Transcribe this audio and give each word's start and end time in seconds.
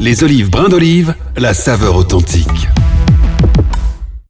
Les 0.00 0.24
olives 0.24 0.48
brin 0.48 0.70
d'olive, 0.70 1.14
la 1.36 1.52
saveur 1.52 1.94
authentique. 1.94 2.68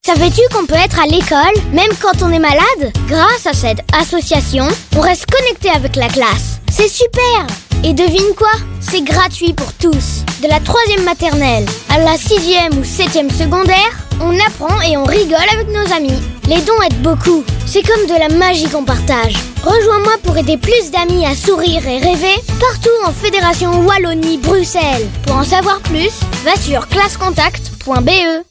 Savais-tu 0.04 0.40
qu'on 0.52 0.66
peut 0.66 0.74
être 0.74 0.98
à 0.98 1.06
l'école, 1.06 1.54
même 1.72 1.92
quand 2.02 2.24
on 2.24 2.32
est 2.32 2.40
malade? 2.40 2.92
Grâce 3.06 3.46
à 3.46 3.52
cette 3.52 3.78
association, 3.96 4.66
on 4.96 5.00
reste 5.00 5.26
connecté 5.30 5.70
avec 5.70 5.94
la 5.94 6.08
classe. 6.08 6.58
C'est 6.72 6.88
super 6.88 7.46
Et 7.82 7.94
devine 7.94 8.34
quoi? 8.36 8.52
C'est 8.80 9.02
gratuit 9.02 9.54
pour 9.54 9.72
tous. 9.74 10.24
De 10.42 10.48
la 10.48 10.60
troisième 10.60 11.04
maternelle 11.04 11.64
à 11.88 11.98
la 11.98 12.16
sixième 12.16 12.78
ou 12.78 12.84
septième 12.84 13.30
secondaire, 13.30 14.06
on 14.20 14.38
apprend 14.38 14.80
et 14.82 14.96
on 14.98 15.04
rigole 15.04 15.38
avec 15.52 15.68
nos 15.68 15.94
amis. 15.94 16.20
Les 16.46 16.60
dons 16.60 16.80
aident 16.82 17.02
beaucoup. 17.02 17.42
C'est 17.66 17.82
comme 17.82 18.06
de 18.06 18.18
la 18.18 18.28
magie 18.36 18.68
qu'on 18.68 18.84
partage. 18.84 19.34
Rejoins-moi 19.64 20.12
pour 20.22 20.36
aider 20.36 20.58
plus 20.58 20.90
d'amis 20.90 21.24
à 21.24 21.34
sourire 21.34 21.86
et 21.86 21.98
rêver 21.98 22.34
partout 22.58 22.90
en 23.06 23.12
Fédération 23.12 23.70
Wallonie-Bruxelles. 23.86 25.08
Pour 25.26 25.36
en 25.36 25.44
savoir 25.44 25.80
plus, 25.80 26.12
va 26.44 26.56
sur 26.56 26.86
classecontact.be. 26.88 28.49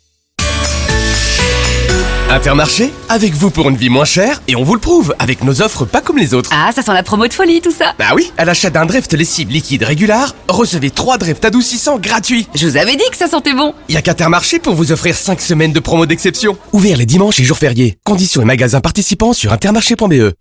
Intermarché, 2.29 2.93
avec 3.09 3.33
vous 3.33 3.49
pour 3.49 3.69
une 3.69 3.75
vie 3.75 3.89
moins 3.89 4.05
chère, 4.05 4.41
et 4.47 4.55
on 4.55 4.63
vous 4.63 4.75
le 4.75 4.79
prouve, 4.79 5.15
avec 5.17 5.43
nos 5.43 5.63
offres 5.63 5.85
pas 5.85 5.99
comme 5.99 6.17
les 6.17 6.35
autres. 6.35 6.51
Ah, 6.53 6.71
ça 6.73 6.83
sent 6.83 6.93
la 6.93 7.01
promo 7.01 7.27
de 7.27 7.33
folie 7.33 7.59
tout 7.59 7.71
ça 7.71 7.95
Bah 7.97 8.11
oui, 8.15 8.31
à 8.37 8.45
l'achat 8.45 8.69
d'un 8.69 8.85
Dreft 8.85 9.11
lessive 9.13 9.49
liquide 9.49 9.81
régular, 9.83 10.35
recevez 10.47 10.91
3 10.91 11.17
Dreft 11.17 11.43
adoucissants 11.43 11.97
gratuits. 11.97 12.47
Je 12.53 12.67
vous 12.67 12.77
avais 12.77 12.95
dit 12.95 13.03
que 13.11 13.17
ça 13.17 13.27
sentait 13.27 13.53
bon 13.53 13.73
Y 13.89 13.97
a 13.97 14.01
qu'Intermarché 14.03 14.59
pour 14.59 14.75
vous 14.75 14.91
offrir 14.91 15.15
5 15.15 15.41
semaines 15.41 15.73
de 15.73 15.79
promo 15.79 16.05
d'exception. 16.05 16.55
Ouvert 16.71 16.97
les 16.97 17.07
dimanches 17.07 17.39
et 17.39 17.43
jours 17.43 17.57
fériés. 17.57 17.97
Conditions 18.03 18.43
et 18.43 18.45
magasins 18.45 18.81
participants 18.81 19.33
sur 19.33 19.51
intermarché.be. 19.51 20.33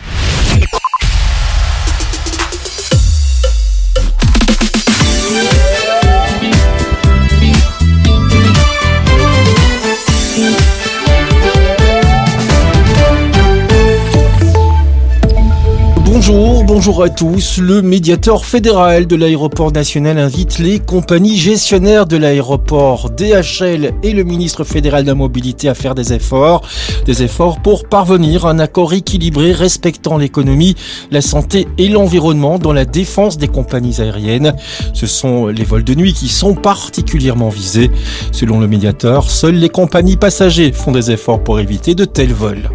Bonjour, 16.88 17.02
à 17.02 17.10
tous. 17.10 17.58
Le 17.58 17.82
médiateur 17.82 18.46
fédéral 18.46 19.06
de 19.06 19.14
l'aéroport 19.14 19.72
national 19.72 20.18
invite 20.18 20.58
les 20.58 20.78
compagnies 20.78 21.36
gestionnaires 21.36 22.06
de 22.06 22.16
l'aéroport 22.16 23.10
DHL 23.10 23.92
et 24.02 24.12
le 24.12 24.24
ministre 24.24 24.64
fédéral 24.64 25.02
de 25.02 25.08
la 25.08 25.14
mobilité 25.14 25.68
à 25.68 25.74
faire 25.74 25.94
des 25.94 26.14
efforts, 26.14 26.66
des 27.04 27.22
efforts 27.22 27.60
pour 27.60 27.86
parvenir 27.86 28.46
à 28.46 28.52
un 28.52 28.58
accord 28.58 28.94
équilibré 28.94 29.52
respectant 29.52 30.16
l'économie, 30.16 30.76
la 31.10 31.20
santé 31.20 31.68
et 31.76 31.90
l'environnement 31.90 32.58
dans 32.58 32.72
la 32.72 32.86
défense 32.86 33.36
des 33.36 33.48
compagnies 33.48 34.00
aériennes. 34.00 34.54
Ce 34.94 35.06
sont 35.06 35.48
les 35.48 35.64
vols 35.64 35.84
de 35.84 35.94
nuit 35.94 36.14
qui 36.14 36.28
sont 36.28 36.54
particulièrement 36.54 37.50
visés. 37.50 37.90
Selon 38.32 38.60
le 38.60 38.66
médiateur, 38.66 39.30
seules 39.30 39.56
les 39.56 39.68
compagnies 39.68 40.16
passagers 40.16 40.72
font 40.72 40.92
des 40.92 41.10
efforts 41.10 41.44
pour 41.44 41.60
éviter 41.60 41.94
de 41.94 42.06
tels 42.06 42.32
vols. 42.32 42.70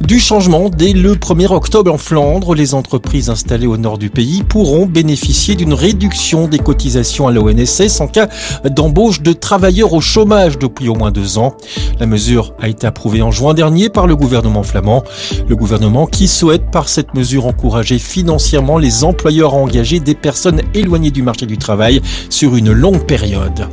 Du 0.00 0.18
changement 0.18 0.70
dès 0.70 0.92
le 0.92 1.14
1er 1.14 1.52
octobre 1.52 1.92
en 1.92 1.98
Flandre, 1.98 2.54
les 2.54 2.74
entreprises 2.74 3.30
installées 3.30 3.66
au 3.66 3.76
nord 3.76 3.98
du 3.98 4.10
pays 4.10 4.42
pourront 4.42 4.86
bénéficier 4.86 5.54
d'une 5.54 5.74
réduction 5.74 6.48
des 6.48 6.58
cotisations 6.58 7.28
à 7.28 7.32
l'ONSS 7.32 8.00
en 8.00 8.08
cas 8.08 8.28
d'embauche 8.64 9.20
de 9.20 9.32
travailleurs 9.32 9.92
au 9.92 10.00
chômage 10.00 10.58
depuis 10.58 10.88
au 10.88 10.94
moins 10.94 11.10
deux 11.10 11.38
ans. 11.38 11.54
La 11.98 12.06
mesure 12.06 12.54
a 12.60 12.68
été 12.68 12.86
approuvée 12.86 13.22
en 13.22 13.30
juin 13.30 13.54
dernier 13.54 13.88
par 13.88 14.06
le 14.06 14.16
gouvernement 14.16 14.62
flamand. 14.62 15.04
Le 15.48 15.56
gouvernement 15.56 16.06
qui 16.06 16.28
souhaite 16.28 16.70
par 16.70 16.88
cette 16.88 17.14
mesure 17.14 17.46
encourager 17.46 17.98
financièrement 17.98 18.78
les 18.78 19.04
employeurs 19.04 19.54
à 19.54 19.58
engager 19.58 20.00
des 20.00 20.14
personnes 20.14 20.62
éloignées 20.74 21.10
du 21.10 21.22
marché 21.22 21.46
du 21.46 21.58
travail 21.58 22.00
sur 22.30 22.56
une 22.56 22.72
longue 22.72 23.04
période. 23.06 23.68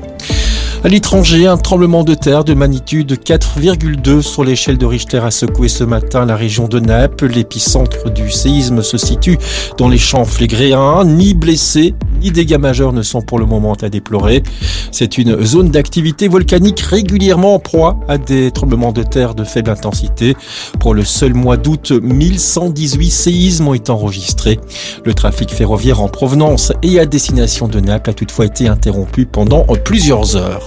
À 0.84 0.90
l'étranger, 0.90 1.48
un 1.48 1.58
tremblement 1.58 2.04
de 2.04 2.14
terre 2.14 2.44
de 2.44 2.54
magnitude 2.54 3.14
4,2 3.14 4.22
sur 4.22 4.44
l'échelle 4.44 4.78
de 4.78 4.86
Richter 4.86 5.18
a 5.18 5.32
secoué 5.32 5.70
ce 5.70 5.84
matin 5.84 6.26
la 6.26 6.36
région 6.36 6.68
de 6.68 6.80
Naples. 6.80 7.28
L'épicentre 7.28 8.12
du 8.12 8.30
séisme 8.30 8.84
se 8.84 8.98
situe 8.98 9.40
dans 9.78 9.90
les 9.90 9.98
champs 9.98 10.24
flégréens. 10.24 11.04
Ni 11.04 11.34
blessés, 11.34 11.96
ni 12.22 12.32
dégâts 12.32 12.60
majeurs 12.60 12.94
ne 12.94 13.02
sont 13.02 13.22
pour 13.22 13.40
le 13.40 13.46
moment 13.48 13.74
à 13.74 13.90
déplorer. 13.90 14.44
C'est 14.92 15.18
une 15.18 15.44
zone 15.44 15.72
d'activité 15.72 16.28
volcanique 16.28 16.80
régulièrement 16.80 17.56
en 17.56 17.60
proie 17.60 18.00
à 18.08 18.20
des 18.20 18.52
tremblements 18.52 18.94
de 18.94 19.04
terre 19.04 19.34
de 19.34 19.44
faible 19.44 19.72
intensité. 19.72 20.38
Pour 20.80 20.94
le 20.94 21.04
seul 21.04 21.34
mois 21.34 21.58
d'août, 21.58 21.92
1118 21.92 23.10
séismes 23.10 23.68
ont 23.68 23.74
été 23.74 23.92
enregistrés. 23.92 24.60
Le 25.04 25.14
trafic 25.16 25.52
ferroviaire 25.52 26.02
en 26.02 26.08
provenance 26.08 26.72
et 26.84 27.00
à 27.00 27.06
destination 27.06 27.68
de 27.68 27.80
Naples 27.80 28.12
a 28.12 28.14
toutefois 28.14 28.46
été 28.46 28.68
interrompu 28.68 29.26
pendant 29.26 29.66
plusieurs 29.84 30.36
heures. 30.36 30.67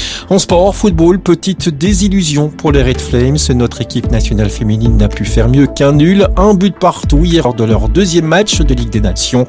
En 0.31 0.39
sport, 0.39 0.73
football, 0.73 1.19
petite 1.19 1.67
désillusion 1.67 2.47
pour 2.47 2.71
les 2.71 2.81
Red 2.81 3.01
Flames. 3.01 3.35
Notre 3.53 3.81
équipe 3.81 4.09
nationale 4.11 4.49
féminine 4.49 4.95
n'a 4.95 5.09
pu 5.09 5.25
faire 5.25 5.49
mieux 5.49 5.67
qu'un 5.67 5.91
nul. 5.91 6.25
Un 6.37 6.53
but 6.53 6.73
partout 6.73 7.25
hier 7.25 7.43
lors 7.43 7.53
de 7.53 7.65
leur 7.65 7.89
deuxième 7.89 8.27
match 8.27 8.61
de 8.61 8.73
Ligue 8.73 8.91
des 8.91 9.01
Nations. 9.01 9.45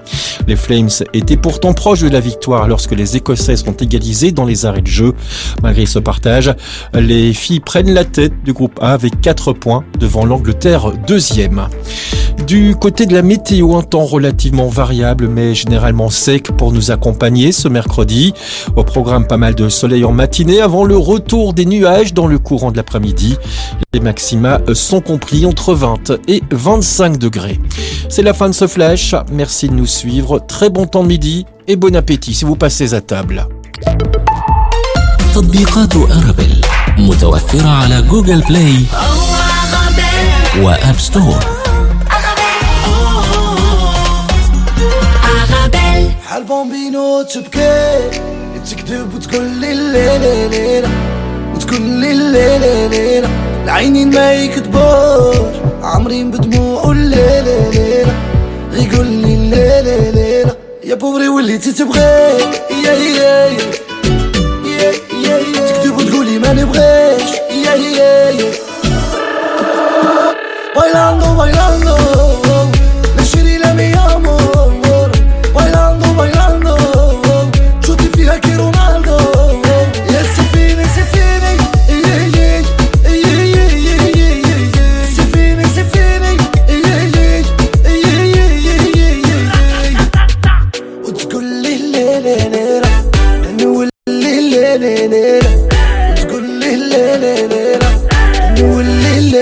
Les 0.49 0.57
Flames 0.57 0.91
étaient 1.15 1.37
pourtant 1.37 1.73
proches 1.73 2.01
de 2.01 2.09
la 2.09 2.19
victoire 2.19 2.67
lorsque 2.67 2.97
les 2.97 3.17
Écossais 3.17 3.55
sont 3.55 3.75
égalisés 3.75 4.33
dans 4.33 4.45
les 4.45 4.67
arrêts 4.67 4.83
de 4.83 4.89
jeu. 4.89 5.15
Malgré 5.63 5.87
ce 5.87 6.01
partage, 6.01 6.53
les 6.95 7.33
filles 7.33 7.61
prennent 7.61 7.95
la 7.95 8.05
tête 8.05 8.43
du 8.43 8.53
groupe 8.53 8.81
A 8.83 8.93
avec 8.93 9.21
4 9.21 9.53
points 9.53 9.85
devant 10.01 10.27
l'Angleterre 10.27 10.91
deuxième. 11.07 11.69
Du 12.47 12.75
côté 12.75 13.07
de 13.07 13.15
la 13.15 13.23
météo, 13.23 13.77
un 13.77 13.83
temps 13.83 14.05
relativement 14.05 14.67
variable 14.67 15.29
mais 15.29 15.55
généralement 15.55 16.11
sec 16.11 16.51
pour 16.57 16.73
nous 16.73 16.91
accompagner 16.91 17.53
ce 17.53 17.69
mercredi. 17.69 18.35
Au 18.75 18.83
programme, 18.83 19.27
pas 19.27 19.37
mal 19.37 19.55
de 19.55 19.69
soleil 19.69 20.05
en 20.05 20.13
matinée 20.13 20.61
le 20.72 20.98
retour 20.98 21.54
des 21.54 21.66
nuages 21.66 22.14
dans 22.14 22.28
le 22.28 22.40
courant 22.40 22.72
de 22.72 22.78
l'après-midi. 22.78 23.38
Les 23.94 24.00
maxima 24.00 24.60
sont 24.74 25.02
compris 25.02 25.46
entre 25.46 25.74
20 25.74 26.14
et 26.28 26.42
25 26.52 27.18
degrés. 27.18 27.60
C'est 28.10 28.24
la 28.24 28.34
fin 28.34 28.48
de 28.48 28.54
ce 28.54 28.68
flash. 28.68 29.16
Merci 29.32 29.70
de 29.70 29.74
nous 29.74 29.86
suivre. 29.86 30.40
Très 30.40 30.70
bon 30.70 30.86
temps 30.86 31.04
de 31.04 31.10
midi 31.10 31.46
et 31.68 31.76
bon 31.76 31.96
appétit 31.96 32.34
si 32.34 32.46
vous 32.46 32.56
passez 32.56 32.94
à 32.94 33.02
table. 33.02 33.48
تطبيقات 35.36 35.96
أرابيل 35.96 36.62
متوفرة 36.98 37.70
على 37.70 38.02
جوجل 38.02 38.42
بلاي 38.42 38.86
وآب 40.62 41.00
ستور 41.00 41.40
بحال 45.74 46.44
بومبينو 46.44 47.22
تبكي 47.22 48.10
تكذب 48.10 48.41
وتقول 48.92 49.46
لي 49.46 49.72
الليلة 49.72 50.48
ليلة 50.48 50.90
وتقول 51.56 51.82
لي 51.82 52.12
الليلة 52.12 52.88
ليلة 52.88 53.30
العينين 53.64 54.10
ما 54.16 54.34
يكذبوش 54.34 55.56
عامرين 55.84 56.32
بدموع 56.32 56.92
الليلة 56.92 57.70
ليلة 57.70 58.16
غيقول 58.74 59.06
لي 59.06 59.34
الليلة 59.34 60.10
ليلة 60.10 60.56
يا 60.84 60.96
بوري 60.96 61.28
وليتي 61.28 61.72
تبغي 61.72 62.00
يا 62.02 62.92
يا 62.92 62.94
يا 62.94 63.58
يا 64.66 64.92
يا 65.24 65.38
يا 65.38 65.72
تكذب 65.72 65.98
وتقولي 65.98 66.40
ما 66.40 66.54
نبغيش 66.54 67.32
يا 67.66 67.74
يا 67.76 68.30
يا 68.30 68.52
Bailando, 70.78 71.28
bailando 71.40 71.91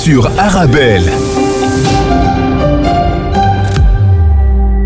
sur 0.00 0.26
Arabelle. 0.38 1.02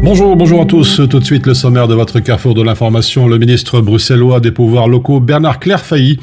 Bonjour, 0.03 0.35
bonjour 0.35 0.63
à 0.63 0.65
tous. 0.65 1.03
Tout 1.09 1.21
de 1.21 1.25
suite, 1.25 1.47
le 1.47 1.55
sommaire 1.55 1.87
de 1.87 1.95
votre 1.95 2.19
carrefour 2.19 2.55
de 2.55 2.63
l'information. 2.63 3.29
Le 3.29 3.39
ministre 3.39 3.81
bruxellois 3.81 4.41
des 4.41 4.51
pouvoirs 4.51 4.89
locaux, 4.89 5.21
Bernard 5.21 5.61
Clairfailly, 5.61 6.19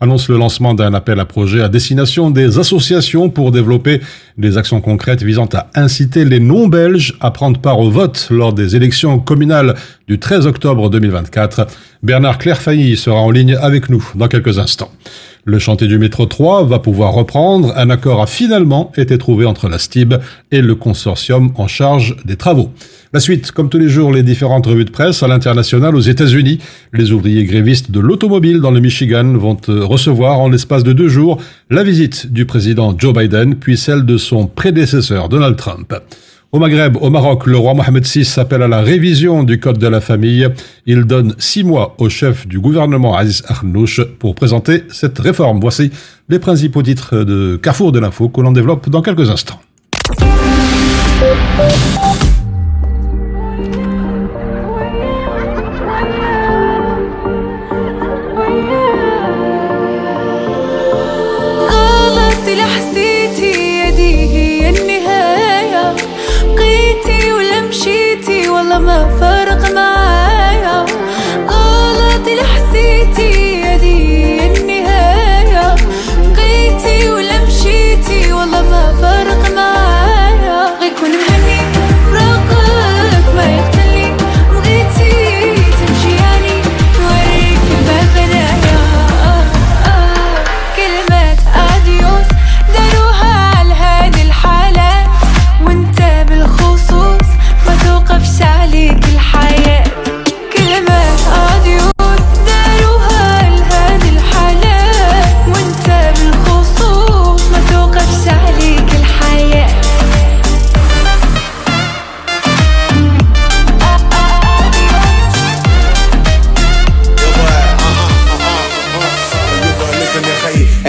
annonce 0.00 0.28
le 0.28 0.36
lancement 0.36 0.74
d'un 0.74 0.94
appel 0.94 1.18
à 1.18 1.24
projet 1.24 1.60
à 1.60 1.68
destination 1.68 2.30
des 2.30 2.60
associations 2.60 3.30
pour 3.30 3.50
développer 3.50 4.00
des 4.38 4.56
actions 4.58 4.80
concrètes 4.80 5.24
visant 5.24 5.48
à 5.52 5.68
inciter 5.74 6.24
les 6.24 6.38
non-belges 6.38 7.16
à 7.20 7.32
prendre 7.32 7.58
part 7.60 7.80
au 7.80 7.90
vote 7.90 8.28
lors 8.30 8.52
des 8.52 8.76
élections 8.76 9.18
communales 9.18 9.74
du 10.06 10.20
13 10.20 10.46
octobre 10.46 10.88
2024. 10.88 11.66
Bernard 12.04 12.38
Clairfailly 12.38 12.96
sera 12.96 13.18
en 13.18 13.32
ligne 13.32 13.56
avec 13.56 13.88
nous 13.88 14.08
dans 14.14 14.28
quelques 14.28 14.60
instants. 14.60 14.92
Le 15.48 15.60
chantier 15.60 15.86
du 15.86 15.96
métro 15.96 16.26
3 16.26 16.64
va 16.64 16.80
pouvoir 16.80 17.12
reprendre. 17.12 17.72
Un 17.76 17.88
accord 17.88 18.20
a 18.20 18.26
finalement 18.26 18.90
été 18.96 19.16
trouvé 19.16 19.46
entre 19.46 19.68
la 19.68 19.78
STIB 19.78 20.14
et 20.50 20.60
le 20.60 20.74
consortium 20.74 21.52
en 21.54 21.68
charge 21.68 22.16
des 22.24 22.34
travaux. 22.34 22.72
La 23.12 23.20
suite, 23.20 23.52
comme 23.52 23.68
tous 23.68 23.78
les 23.78 23.88
jours, 23.88 24.12
les 24.12 24.24
différentes 24.24 24.66
revues 24.66 24.84
de 24.84 24.90
presse 24.90 25.22
à 25.22 25.28
l'international 25.28 25.94
aux 25.94 26.00
États-Unis. 26.00 26.58
Les 26.92 27.12
ouvriers 27.12 27.44
grévistes 27.44 27.92
de 27.92 28.00
l'automobile 28.00 28.60
dans 28.60 28.72
le 28.72 28.80
Michigan 28.80 29.34
vont 29.34 29.56
euh, 29.68 29.84
recevoir 29.84 30.40
en 30.40 30.48
l'espace 30.48 30.82
de 30.82 30.92
deux 30.92 31.08
jours 31.08 31.40
la 31.70 31.84
visite 31.84 32.32
du 32.32 32.44
président 32.44 32.92
Joe 32.98 33.14
Biden, 33.14 33.54
puis 33.54 33.76
celle 33.76 34.04
de 34.04 34.16
son 34.16 34.48
prédécesseur 34.48 35.28
Donald 35.28 35.54
Trump. 35.54 35.94
Au 36.52 36.60
Maghreb, 36.60 36.96
au 37.00 37.10
Maroc, 37.10 37.46
le 37.46 37.56
roi 37.56 37.74
Mohamed 37.74 38.06
VI 38.06 38.24
s'appelle 38.24 38.62
à 38.62 38.68
la 38.68 38.80
révision 38.80 39.42
du 39.42 39.58
Code 39.58 39.78
de 39.78 39.88
la 39.88 40.00
famille. 40.00 40.48
Il 40.86 41.02
donne 41.02 41.34
six 41.38 41.64
mois 41.64 41.96
au 41.98 42.08
chef 42.08 42.46
du 42.46 42.60
gouvernement 42.60 43.16
Aziz 43.16 43.42
Arnouch 43.48 44.00
pour 44.20 44.36
présenter 44.36 44.84
cette 44.88 45.18
réforme. 45.18 45.58
Voici 45.58 45.90
les 46.28 46.38
principaux 46.38 46.82
titres 46.82 47.24
de 47.24 47.58
Carrefour 47.60 47.90
de 47.90 47.98
l'info 47.98 48.28
que 48.28 48.40
l'on 48.40 48.52
développe 48.52 48.88
dans 48.88 49.02
quelques 49.02 49.28
instants. 49.28 49.60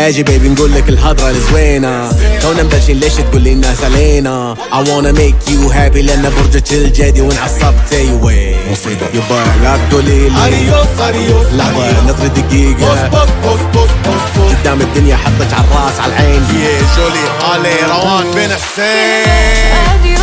أجي 0.07 0.23
بيبي 0.23 0.49
نقول 0.49 0.73
لك 0.73 0.89
الهضرة 0.89 1.29
الزوينة. 1.29 2.11
تونا 2.41 2.63
مبلشين 2.63 2.99
ليش 2.99 3.13
تقول 3.13 3.41
لي 3.41 3.51
الناس 3.51 3.83
علينا؟ 3.83 4.55
I 4.71 4.75
wanna 4.75 5.13
make 5.17 5.49
you 5.51 5.69
happy 5.73 5.97
لأن 5.97 6.31
برجك 6.37 6.71
الجدي 6.71 7.21
وانعصبت. 7.21 7.93
أيوه 7.93 8.55
مصيبة. 8.71 9.07
يبا 9.13 9.43
لا 9.63 9.77
تقولي 9.89 10.29
لي 10.29 10.47
اديوس 10.47 10.99
اديوس 10.99 11.47
لحظة 11.53 12.03
نظرة 12.03 12.27
دقيقة. 12.27 13.07
بوس 13.09 13.29
بوس 13.43 13.59
بوس 13.73 13.89
بوس 14.05 14.21
بوس 14.37 14.53
قدام 14.61 14.81
الدنيا 14.81 15.15
حطك 15.15 15.53
على 15.53 15.65
الراس 15.71 15.99
على 15.99 16.13
العين. 16.13 16.43
يا 16.43 16.79
جولي 16.97 17.25
علي 17.51 17.75
روان 17.91 18.31
بن 18.31 18.53
حسين. 18.53 20.16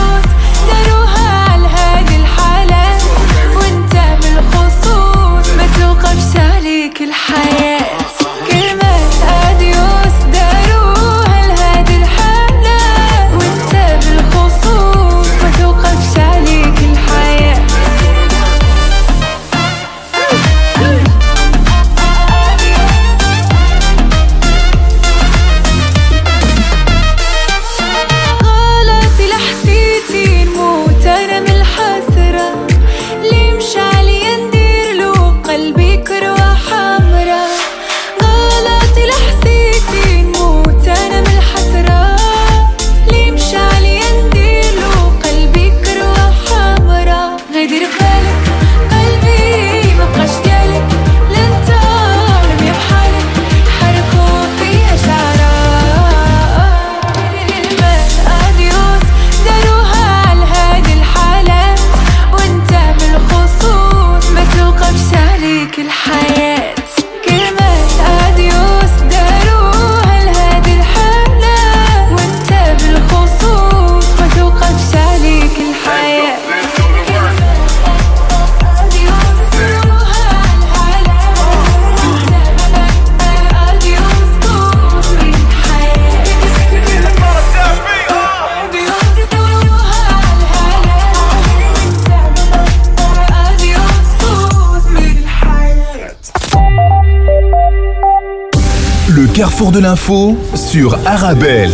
L'info 99.95 100.35
sur 100.57 100.95
Arabelle. 101.07 101.71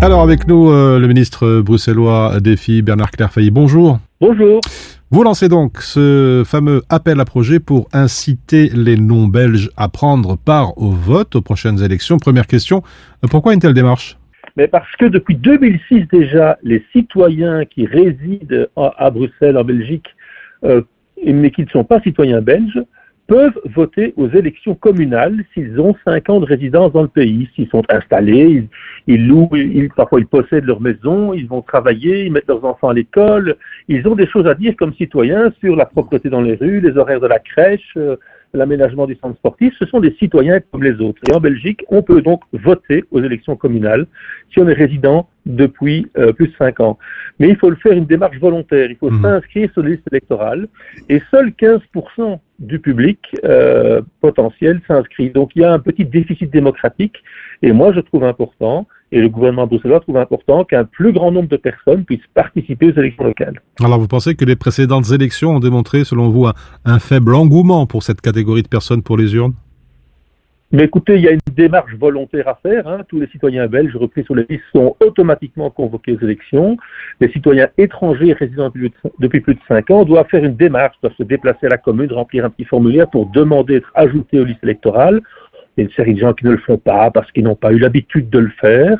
Alors 0.00 0.20
avec 0.20 0.46
nous, 0.46 0.70
euh, 0.70 1.00
le 1.00 1.08
ministre 1.08 1.62
bruxellois 1.62 2.38
des 2.40 2.56
filles, 2.56 2.82
Bernard 2.82 3.10
Clairfailly. 3.10 3.50
Bonjour. 3.50 3.98
Bonjour. 4.20 4.60
Vous 5.10 5.24
lancez 5.24 5.48
donc 5.48 5.78
ce 5.80 6.44
fameux 6.46 6.82
appel 6.90 7.18
à 7.18 7.24
projet 7.24 7.58
pour 7.58 7.88
inciter 7.92 8.70
les 8.72 8.96
non-belges 8.96 9.68
à 9.76 9.88
prendre 9.88 10.36
part 10.36 10.78
au 10.78 10.92
vote 10.92 11.34
aux 11.34 11.42
prochaines 11.42 11.82
élections. 11.82 12.18
Première 12.18 12.46
question, 12.46 12.84
euh, 13.24 13.28
pourquoi 13.28 13.52
une 13.52 13.58
telle 13.58 13.74
démarche? 13.74 14.16
Mais 14.56 14.68
parce 14.68 14.92
que 14.96 15.06
depuis 15.06 15.34
2006 15.34 16.06
déjà, 16.12 16.56
les 16.62 16.84
citoyens 16.92 17.64
qui 17.64 17.84
résident 17.84 18.68
à, 18.76 18.94
à 18.96 19.10
Bruxelles, 19.10 19.58
en 19.58 19.64
Belgique, 19.64 20.06
euh, 20.62 20.82
mais 21.26 21.50
qui 21.50 21.62
ne 21.62 21.68
sont 21.70 21.82
pas 21.82 22.00
citoyens 22.00 22.42
belges, 22.42 22.78
peuvent 23.26 23.58
voter 23.74 24.12
aux 24.16 24.28
élections 24.28 24.74
communales 24.74 25.44
s'ils 25.52 25.80
ont 25.80 25.94
cinq 26.04 26.28
ans 26.28 26.40
de 26.40 26.44
résidence 26.44 26.92
dans 26.92 27.02
le 27.02 27.08
pays, 27.08 27.48
s'ils 27.54 27.68
sont 27.68 27.82
installés, 27.88 28.46
ils, 28.46 28.68
ils 29.06 29.26
louent, 29.26 29.48
ils- 29.52 29.88
parfois 29.96 30.20
ils 30.20 30.26
possèdent 30.26 30.64
leur 30.64 30.80
maison, 30.80 31.32
ils 31.32 31.46
vont 31.46 31.62
travailler, 31.62 32.24
ils 32.26 32.32
mettent 32.32 32.48
leurs 32.48 32.64
enfants 32.64 32.90
à 32.90 32.94
l'école, 32.94 33.56
ils 33.88 34.06
ont 34.06 34.14
des 34.14 34.26
choses 34.26 34.46
à 34.46 34.54
dire 34.54 34.74
comme 34.76 34.92
citoyens 34.94 35.52
sur 35.60 35.76
la 35.76 35.86
propreté 35.86 36.28
dans 36.28 36.42
les 36.42 36.54
rues, 36.54 36.80
les 36.80 36.96
horaires 36.96 37.20
de 37.20 37.26
la 37.26 37.38
crèche, 37.38 37.94
euh, 37.96 38.16
l'aménagement 38.54 39.06
du 39.06 39.16
centre 39.16 39.36
sportif, 39.36 39.74
ce 39.78 39.86
sont 39.86 40.00
des 40.00 40.14
citoyens 40.18 40.60
comme 40.70 40.82
les 40.82 41.00
autres. 41.00 41.20
Et 41.28 41.32
en 41.32 41.40
Belgique, 41.40 41.84
on 41.88 42.02
peut 42.02 42.22
donc 42.22 42.40
voter 42.52 43.04
aux 43.10 43.22
élections 43.22 43.56
communales 43.56 44.06
si 44.52 44.60
on 44.60 44.68
est 44.68 44.74
résident 44.74 45.28
depuis 45.44 46.06
euh, 46.16 46.32
plus 46.32 46.48
de 46.48 46.54
cinq 46.56 46.80
ans. 46.80 46.98
Mais 47.38 47.48
il 47.48 47.56
faut 47.56 47.68
le 47.68 47.76
faire 47.76 47.92
une 47.92 48.06
démarche 48.06 48.38
volontaire, 48.38 48.90
il 48.90 48.96
faut 48.96 49.10
s'inscrire 49.20 49.70
sur 49.72 49.82
la 49.82 49.90
liste 49.90 50.06
électorale 50.10 50.68
et 51.08 51.20
seuls 51.30 51.50
15% 51.50 52.38
du 52.60 52.78
public 52.78 53.18
euh, 53.44 54.00
potentiel 54.20 54.80
s'inscrit. 54.86 55.30
Donc 55.30 55.50
il 55.56 55.62
y 55.62 55.64
a 55.64 55.72
un 55.72 55.80
petit 55.80 56.04
déficit 56.04 56.50
démocratique 56.50 57.16
et 57.62 57.72
moi 57.72 57.92
je 57.92 58.00
trouve 58.00 58.24
important, 58.24 58.86
et 59.14 59.20
le 59.20 59.28
gouvernement 59.28 59.66
bruxellois 59.68 60.00
trouve 60.00 60.16
important 60.16 60.64
qu'un 60.64 60.84
plus 60.84 61.12
grand 61.12 61.30
nombre 61.30 61.48
de 61.48 61.56
personnes 61.56 62.04
puissent 62.04 62.30
participer 62.34 62.92
aux 62.92 62.98
élections 62.98 63.24
locales. 63.24 63.60
Alors 63.82 64.00
vous 64.00 64.08
pensez 64.08 64.34
que 64.34 64.44
les 64.44 64.56
précédentes 64.56 65.12
élections 65.12 65.52
ont 65.56 65.60
démontré, 65.60 66.02
selon 66.02 66.28
vous, 66.30 66.46
un, 66.46 66.54
un 66.84 66.98
faible 66.98 67.34
engouement 67.36 67.86
pour 67.86 68.02
cette 68.02 68.20
catégorie 68.20 68.64
de 68.64 68.68
personnes 68.68 69.02
pour 69.02 69.16
les 69.16 69.34
urnes? 69.36 69.54
Mais 70.72 70.82
écoutez, 70.84 71.14
il 71.14 71.20
y 71.20 71.28
a 71.28 71.30
une 71.30 71.38
démarche 71.54 71.94
volontaire 71.94 72.48
à 72.48 72.58
faire. 72.60 72.88
hein. 72.88 73.02
Tous 73.08 73.20
les 73.20 73.28
citoyens 73.28 73.68
belges 73.68 73.94
repris 73.94 74.24
sur 74.24 74.34
les 74.34 74.44
listes 74.50 74.64
sont 74.74 74.96
automatiquement 74.98 75.70
convoqués 75.70 76.14
aux 76.14 76.18
élections. 76.18 76.76
Les 77.20 77.30
citoyens 77.30 77.68
étrangers 77.78 78.32
résidant 78.32 78.72
depuis, 78.74 78.92
depuis 79.20 79.40
plus 79.40 79.54
de 79.54 79.60
5 79.68 79.88
ans 79.92 80.04
doivent 80.04 80.26
faire 80.28 80.42
une 80.42 80.56
démarche, 80.56 80.96
doivent 81.00 81.14
se 81.16 81.22
déplacer 81.22 81.66
à 81.66 81.68
la 81.68 81.78
commune, 81.78 82.12
remplir 82.12 82.44
un 82.44 82.50
petit 82.50 82.64
formulaire 82.64 83.08
pour 83.08 83.26
demander 83.26 83.74
d'être 83.74 83.92
ajoutés 83.94 84.40
aux 84.40 84.44
listes 84.44 84.64
électorales. 84.64 85.20
Il 85.76 85.80
y 85.80 85.86
a 85.86 85.88
une 85.88 85.94
série 85.94 86.14
de 86.14 86.20
gens 86.20 86.32
qui 86.32 86.44
ne 86.46 86.52
le 86.52 86.58
font 86.58 86.78
pas 86.78 87.10
parce 87.10 87.30
qu'ils 87.32 87.44
n'ont 87.44 87.56
pas 87.56 87.72
eu 87.72 87.78
l'habitude 87.78 88.30
de 88.30 88.38
le 88.38 88.50
faire, 88.60 88.98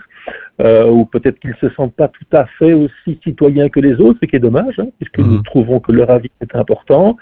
euh, 0.61 0.88
ou 0.88 1.04
peut-être 1.04 1.38
qu'ils 1.38 1.50
ne 1.50 1.69
se 1.69 1.75
sentent 1.75 1.95
pas 1.95 2.09
tout 2.09 2.37
à 2.37 2.47
fait 2.59 2.73
aussi 2.73 3.19
citoyens 3.23 3.69
que 3.69 3.81
les 3.81 3.95
autres, 3.95 4.19
ce 4.23 4.26
qui 4.26 4.37
est 4.37 4.40
dommage, 4.40 4.78
hein, 4.78 4.88
puisque 4.99 5.19
nous 5.19 5.43
trouvons 5.43 5.81
que 5.81 5.93
leur 5.93 6.11
avis 6.11 6.31
est 6.40 6.54
important. 6.57 7.16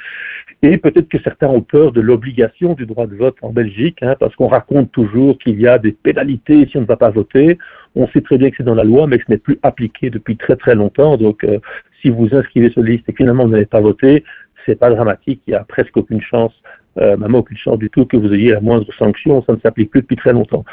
Et 0.62 0.78
peut-être 0.78 1.08
que 1.08 1.18
certains 1.22 1.48
ont 1.48 1.60
peur 1.60 1.92
de 1.92 2.00
l'obligation 2.00 2.74
du 2.74 2.86
droit 2.86 3.06
de 3.06 3.16
vote 3.16 3.36
en 3.42 3.50
Belgique, 3.50 3.98
hein, 4.02 4.14
parce 4.18 4.34
qu'on 4.36 4.48
raconte 4.48 4.92
toujours 4.92 5.36
qu'il 5.38 5.60
y 5.60 5.66
a 5.66 5.78
des 5.78 5.92
pénalités 5.92 6.66
si 6.66 6.76
on 6.76 6.82
ne 6.82 6.86
va 6.86 6.96
pas 6.96 7.10
voter. 7.10 7.58
On 7.96 8.06
sait 8.08 8.20
très 8.20 8.38
bien 8.38 8.50
que 8.50 8.56
c'est 8.58 8.64
dans 8.64 8.74
la 8.74 8.84
loi, 8.84 9.06
mais 9.06 9.18
que 9.18 9.24
ce 9.26 9.32
n'est 9.32 9.38
plus 9.38 9.58
appliqué 9.62 10.08
depuis 10.08 10.36
très 10.36 10.56
très 10.56 10.74
longtemps. 10.74 11.16
Donc, 11.16 11.42
euh, 11.44 11.58
si 12.00 12.10
vous 12.10 12.28
inscrivez 12.32 12.70
sur 12.70 12.82
la 12.82 12.90
liste 12.90 13.08
et 13.08 13.12
que 13.12 13.18
finalement 13.18 13.44
vous 13.44 13.50
n'avez 13.50 13.66
pas 13.66 13.80
voté, 13.80 14.24
c'est 14.66 14.78
pas 14.78 14.90
dramatique. 14.90 15.42
Il 15.46 15.52
y 15.52 15.54
a 15.54 15.64
presque 15.64 15.96
aucune 15.96 16.20
chance, 16.20 16.52
euh, 17.00 17.16
même 17.16 17.34
aucune 17.34 17.56
chance 17.56 17.78
du 17.78 17.90
tout 17.90 18.04
que 18.04 18.16
vous 18.16 18.32
ayez 18.32 18.52
la 18.52 18.60
moindre 18.60 18.92
sanction. 18.94 19.42
Ça 19.46 19.52
ne 19.52 19.60
s'applique 19.60 19.90
plus 19.90 20.02
depuis 20.02 20.16
très 20.16 20.32
longtemps. 20.32 20.64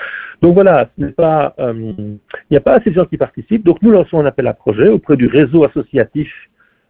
Donc 0.41 0.53
voilà, 0.53 0.89
euh, 0.99 1.73
il 1.97 2.19
n'y 2.51 2.57
a 2.57 2.61
pas 2.61 2.73
assez 2.73 2.89
de 2.89 2.95
gens 2.95 3.05
qui 3.05 3.17
participent. 3.17 3.65
Donc 3.65 3.81
nous 3.81 3.91
lançons 3.91 4.19
un 4.19 4.25
appel 4.25 4.47
à 4.47 4.53
projet 4.53 4.87
auprès 4.87 5.17
du 5.17 5.27
réseau 5.27 5.63
associatif 5.63 6.31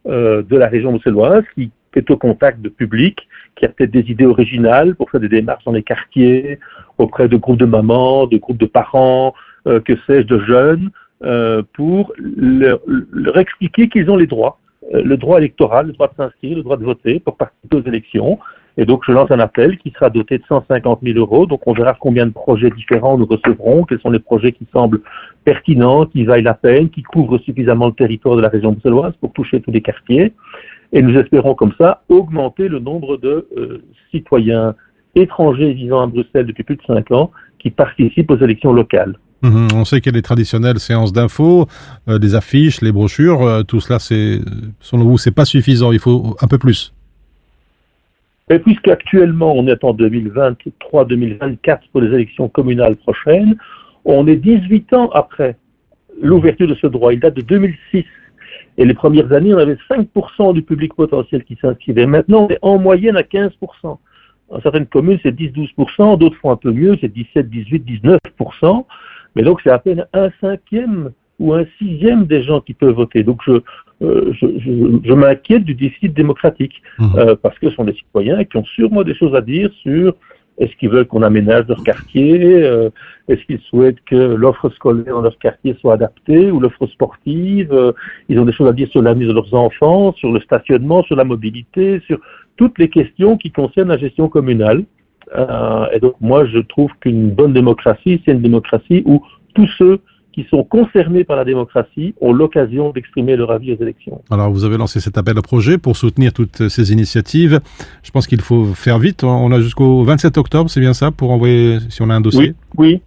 euh, 0.08 0.42
de 0.44 0.56
la 0.56 0.68
région 0.68 0.92
bruxelloise 0.92 1.44
qui 1.56 1.72
est 1.94 2.10
au 2.10 2.16
contact 2.16 2.62
de 2.62 2.70
public, 2.70 3.28
qui 3.56 3.66
a 3.66 3.68
peut-être 3.68 3.92
des 3.92 4.10
idées 4.10 4.26
originales 4.26 4.96
pour 4.96 5.12
faire 5.12 5.20
des 5.20 5.28
démarches 5.28 5.66
dans 5.66 5.74
les 5.74 5.84
quartiers, 5.84 6.58
auprès 6.98 7.28
de 7.28 7.36
groupes 7.36 7.60
de 7.60 7.66
mamans, 7.66 8.26
de 8.26 8.38
groupes 8.38 8.58
de 8.58 8.66
parents, 8.66 9.34
euh, 9.68 9.82
que 9.82 9.98
sais-je, 10.08 10.26
de 10.26 10.40
jeunes, 10.40 10.90
euh, 11.24 11.64
pour 11.74 12.14
leur, 12.18 12.80
leur 12.88 13.38
expliquer 13.38 13.90
qu'ils 13.90 14.10
ont 14.10 14.16
les 14.16 14.28
droits, 14.28 14.58
le 14.94 15.18
droit 15.18 15.38
électoral, 15.38 15.88
le 15.88 15.94
droit 15.94 16.08
de 16.08 16.16
s'inscrire, 16.16 16.56
le 16.56 16.64
droit 16.64 16.78
de 16.78 16.86
voter 16.86 17.20
pour 17.20 17.36
participer 17.36 17.76
aux 17.76 17.84
élections. 17.84 18.40
Et 18.78 18.86
donc, 18.86 19.04
je 19.06 19.12
lance 19.12 19.30
un 19.32 19.40
appel 19.40 19.78
qui 19.78 19.92
sera 19.92 20.10
doté 20.10 20.38
de 20.38 20.44
150 20.48 21.00
000 21.04 21.18
euros. 21.18 21.46
Donc, 21.46 21.68
on 21.68 21.74
verra 21.74 21.96
combien 22.00 22.26
de 22.26 22.32
projets 22.32 22.70
différents 22.70 23.18
nous 23.18 23.26
recevrons, 23.26 23.84
quels 23.84 24.00
sont 24.00 24.10
les 24.10 24.20
projets 24.20 24.52
qui 24.52 24.66
semblent 24.72 25.02
pertinents, 25.44 26.06
qui 26.06 26.24
vaillent 26.24 26.44
la 26.44 26.54
peine, 26.54 26.90
qui 26.90 27.04
couvrent 27.04 27.40
suffisamment 27.40 27.88
le 27.88 27.94
territoire 27.94 28.36
de 28.36 28.42
la 28.42 28.50
région 28.50 28.72
bruxelloise 28.72 29.14
pour 29.20 29.34
toucher 29.34 29.62
tous 29.62 29.72
les 29.72 29.82
quartiers. 29.82 30.34
Et 30.94 31.02
nous 31.02 31.18
espérons 31.20 31.56
comme 31.56 31.74
ça 31.78 32.04
augmenter 32.10 32.68
le 32.68 32.80
nombre 32.80 33.18
de 33.18 33.48
euh, 33.58 33.84
citoyens 34.12 34.76
étrangers 35.16 35.74
vivant 35.74 36.02
à 36.02 36.08
Bruxelles 36.08 36.46
depuis 36.46 36.64
plus 36.64 36.76
de 36.78 36.82
5 36.88 37.12
ans 37.12 37.32
qui 37.60 37.70
participent 37.70 38.32
aux 38.32 38.38
élections 38.38 38.74
locales. 38.74 39.18
Mhm, 39.42 39.70
On 39.76 39.86
sait 39.86 40.02
qu'il 40.02 40.12
y 40.12 40.16
a 40.16 40.18
les 40.18 40.22
traditionnelles 40.22 40.80
séances 40.80 41.14
d'infos, 41.14 41.68
euh, 42.08 42.20
des 42.20 42.36
affiches, 42.36 42.82
les 42.82 42.92
brochures. 42.92 43.42
euh, 43.42 43.64
tout 43.64 43.80
cela, 43.80 44.00
c'est, 44.00 44.40
selon 44.80 45.04
vous, 45.06 45.18
c'est 45.18 45.32
pas 45.32 45.46
suffisant. 45.46 45.92
Il 45.92 46.00
faut 46.00 46.36
un 46.42 46.48
peu 46.48 46.58
plus. 46.58 46.94
Et 48.50 48.60
puisqu'actuellement 48.60 49.54
on 49.56 49.68
est 49.68 49.84
en 49.84 49.94
2023-2024 49.94 51.80
pour 51.92 52.02
les 52.02 52.14
élections 52.14 52.50
communales 52.50 52.96
prochaines, 52.96 53.56
on 54.06 54.28
est 54.28 54.38
18 54.38 54.94
ans 54.94 55.10
après 55.10 55.56
l'ouverture 56.22 56.68
de 56.68 56.76
ce 56.76 56.88
droit. 56.88 57.14
Il 57.14 57.20
date 57.20 57.36
de 57.36 57.42
2006. 57.42 58.06
Et 58.78 58.86
les 58.86 58.94
premières 58.94 59.32
années, 59.34 59.54
on 59.54 59.58
avait 59.58 59.78
5% 59.90 60.54
du 60.54 60.62
public 60.62 60.94
potentiel 60.94 61.44
qui 61.44 61.58
s'inscrivait. 61.62 62.06
Maintenant, 62.06 62.46
on 62.46 62.50
est 62.50 62.60
en 62.62 62.80
moyenne 62.80 63.18
à 63.18 63.22
15%. 63.22 63.52
Dans 64.50 64.62
certaines 64.62 64.88
communes, 64.88 65.20
c'est 65.22 65.36
10-12%, 65.36 66.18
d'autres 66.18 66.38
font 66.38 66.52
un 66.52 66.56
peu 66.56 66.72
mieux, 66.72 66.98
c'est 67.02 67.12
17, 67.12 67.50
18, 67.50 67.86
19%. 68.04 68.86
Mais 69.36 69.44
donc, 69.44 69.62
c'est 69.64 69.70
à 69.70 69.80
peine 69.80 70.06
un 70.14 70.30
cinquième 70.42 71.12
ou 71.40 71.54
un 71.54 71.66
sixième 71.78 72.26
des 72.26 72.42
gens 72.42 72.62
qui 72.62 72.74
peuvent 72.74 72.96
voter. 72.96 73.24
Donc, 73.24 73.42
je, 73.46 73.62
euh, 74.02 74.32
je, 74.34 74.48
je, 74.60 75.00
je 75.04 75.14
m'inquiète 75.14 75.64
du 75.66 75.76
déficit 75.76 76.14
démocratique 76.14 76.82
euh, 77.16 77.36
parce 77.42 77.58
que 77.60 77.70
ce 77.70 77.76
sont 77.76 77.84
des 77.84 77.94
citoyens 77.94 78.44
qui 78.46 78.58
ont 78.58 78.66
sûrement 78.66 79.04
des 79.04 79.16
choses 79.16 79.36
à 79.36 79.42
dire 79.42 79.70
sur 79.82 80.16
est-ce 80.60 80.76
qu'ils 80.76 80.90
veulent 80.90 81.08
qu'on 81.08 81.24
aménage 81.24 81.68
leur 81.68 81.82
quartier, 81.84 82.64
euh, 82.64 82.90
est-ce 83.30 83.42
qu'ils 83.46 83.62
souhaitent 83.62 84.04
que 84.06 84.16
l'offre 84.16 84.70
scolaire 84.72 85.16
dans 85.16 85.22
leur 85.22 85.38
quartier 85.40 85.76
soit 85.80 85.94
adaptée 85.94 86.52
ou 86.52 86.60
l'offre 86.60 86.86
sportive. 86.88 87.72
euh, 87.72 87.94
ils 88.28 88.38
ont 88.40 88.46
des 88.46 88.52
choses 88.52 88.68
à 88.68 88.74
dire 88.74 88.90
sur 88.90 89.02
l'avenir 89.02 89.30
de 89.30 89.34
leurs 89.34 89.54
enfants, 89.54 90.14
sur 90.14 90.32
le 90.32 90.42
stationnement, 90.42 91.02
sur 91.04 91.16
la 91.16 91.24
mobilité, 91.24 92.02
sur 92.06 92.20
toutes 92.58 92.78
les 92.78 92.90
questions 92.90 93.38
qui 93.38 93.52
concernent 93.52 93.90
la 93.90 93.98
gestion 93.98 94.28
communale. 94.28 94.84
Euh, 95.36 95.86
et 95.94 96.00
donc, 96.00 96.16
moi, 96.20 96.46
je 96.46 96.60
trouve 96.60 96.92
qu'une 97.00 97.32
bonne 97.32 97.54
démocratie, 97.54 98.22
c'est 98.26 98.34
une 98.34 98.42
démocratie 98.42 99.02
où 99.06 99.24
tous 99.56 99.70
ceux 99.78 100.00
qui 100.34 100.46
sont 100.50 100.64
concernés 100.64 101.24
par 101.24 101.38
la 101.38 101.46
démocratie 101.46 102.14
ont 102.22 102.32
l'occasion 102.32 102.92
d'exprimer 102.92 103.36
leur 103.36 103.52
avis 103.52 103.74
aux 103.74 103.82
élections. 103.82 104.22
Alors, 104.30 104.52
vous 104.52 104.64
avez 104.64 104.78
lancé 104.78 105.00
cet 105.00 105.18
appel 105.18 105.38
à 105.38 105.42
projet 105.42 105.78
pour 105.78 105.98
soutenir 105.98 106.34
toutes 106.34 106.70
ces 106.70 106.92
initiatives. 106.92 107.60
Je 108.04 108.12
pense 108.12 108.28
qu'il 108.28 108.42
faut 108.42 108.66
faire 108.66 109.00
vite. 109.00 109.24
On 109.24 109.52
a 109.52 109.60
jusqu'au 109.60 110.04
27 110.04 110.38
octobre, 110.38 110.70
c'est 110.70 110.80
bien 110.80 110.94
ça, 110.94 111.12
pour 111.12 111.32
envoyer, 111.32 111.80
si 111.90 112.02
on 112.02 112.10
a 112.10 112.14
un 112.14 112.22
dossier? 112.22 112.54
Oui, 112.78 112.94
oui. 112.94 113.02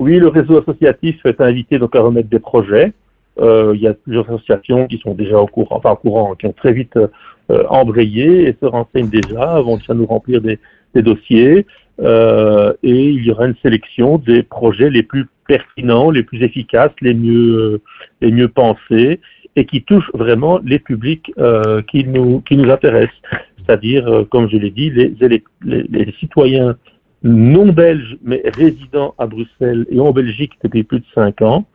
Oui, 0.00 0.18
le 0.18 0.28
réseau 0.28 0.60
associatif 0.60 1.24
est 1.24 1.40
invité 1.40 1.78
donc 1.78 1.94
à 1.94 2.00
remettre 2.00 2.28
des 2.28 2.40
projets. 2.40 2.92
Euh, 3.40 3.72
il 3.74 3.80
y 3.80 3.86
a 3.86 3.94
plusieurs 3.94 4.28
associations 4.28 4.86
qui 4.86 4.98
sont 4.98 5.14
déjà 5.14 5.38
au 5.38 5.46
courant, 5.46 5.76
enfin 5.76 5.90
au 5.92 5.96
courant, 5.96 6.34
qui 6.34 6.46
ont 6.46 6.52
très 6.52 6.72
vite 6.72 6.96
euh, 6.96 7.64
embrayé 7.68 8.48
et 8.48 8.56
se 8.60 8.66
renseignent 8.66 9.08
déjà, 9.08 9.60
vont 9.60 9.76
déjà 9.76 9.94
nous 9.94 10.06
remplir 10.06 10.40
des, 10.40 10.58
des 10.94 11.02
dossiers. 11.02 11.66
Euh, 12.00 12.72
et 12.82 13.08
il 13.10 13.24
y 13.24 13.30
aura 13.30 13.46
une 13.46 13.56
sélection 13.62 14.18
des 14.18 14.42
projets 14.42 14.90
les 14.90 15.02
plus 15.02 15.26
pertinents, 15.46 16.10
les 16.10 16.22
plus 16.22 16.42
efficaces, 16.42 16.92
les 17.00 17.14
mieux, 17.14 17.80
les 18.20 18.30
mieux 18.30 18.48
pensés 18.48 19.20
et 19.56 19.66
qui 19.66 19.82
touchent 19.82 20.10
vraiment 20.14 20.58
les 20.64 20.78
publics 20.78 21.32
euh, 21.38 21.82
qui 21.82 22.04
nous 22.04 22.40
qui 22.40 22.56
nous 22.56 22.70
intéressent, 22.70 23.14
c'est-à-dire, 23.58 24.06
euh, 24.08 24.24
comme 24.24 24.48
je 24.48 24.56
l'ai 24.56 24.70
dit, 24.70 24.90
les, 24.90 25.14
les, 25.20 25.42
les 25.64 26.12
citoyens 26.18 26.76
non 27.22 27.72
belges 27.72 28.18
mais 28.22 28.42
résidents 28.44 29.14
à 29.18 29.26
Bruxelles 29.26 29.86
et 29.90 29.98
en 29.98 30.12
Belgique 30.12 30.52
depuis 30.62 30.84
plus 30.84 31.00
de 31.00 31.06
cinq 31.14 31.40
ans, 31.40 31.66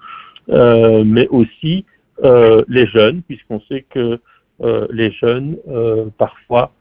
euh, 0.50 1.04
mais 1.06 1.28
aussi 1.30 1.86
euh, 2.24 2.64
les 2.68 2.86
jeunes, 2.88 3.22
puisqu'on 3.24 3.62
sait 3.62 3.86
que 3.90 4.20
euh, 4.62 4.88
les 4.92 5.12
jeunes 5.12 5.58
euh, 5.70 6.06
parfois 6.18 6.74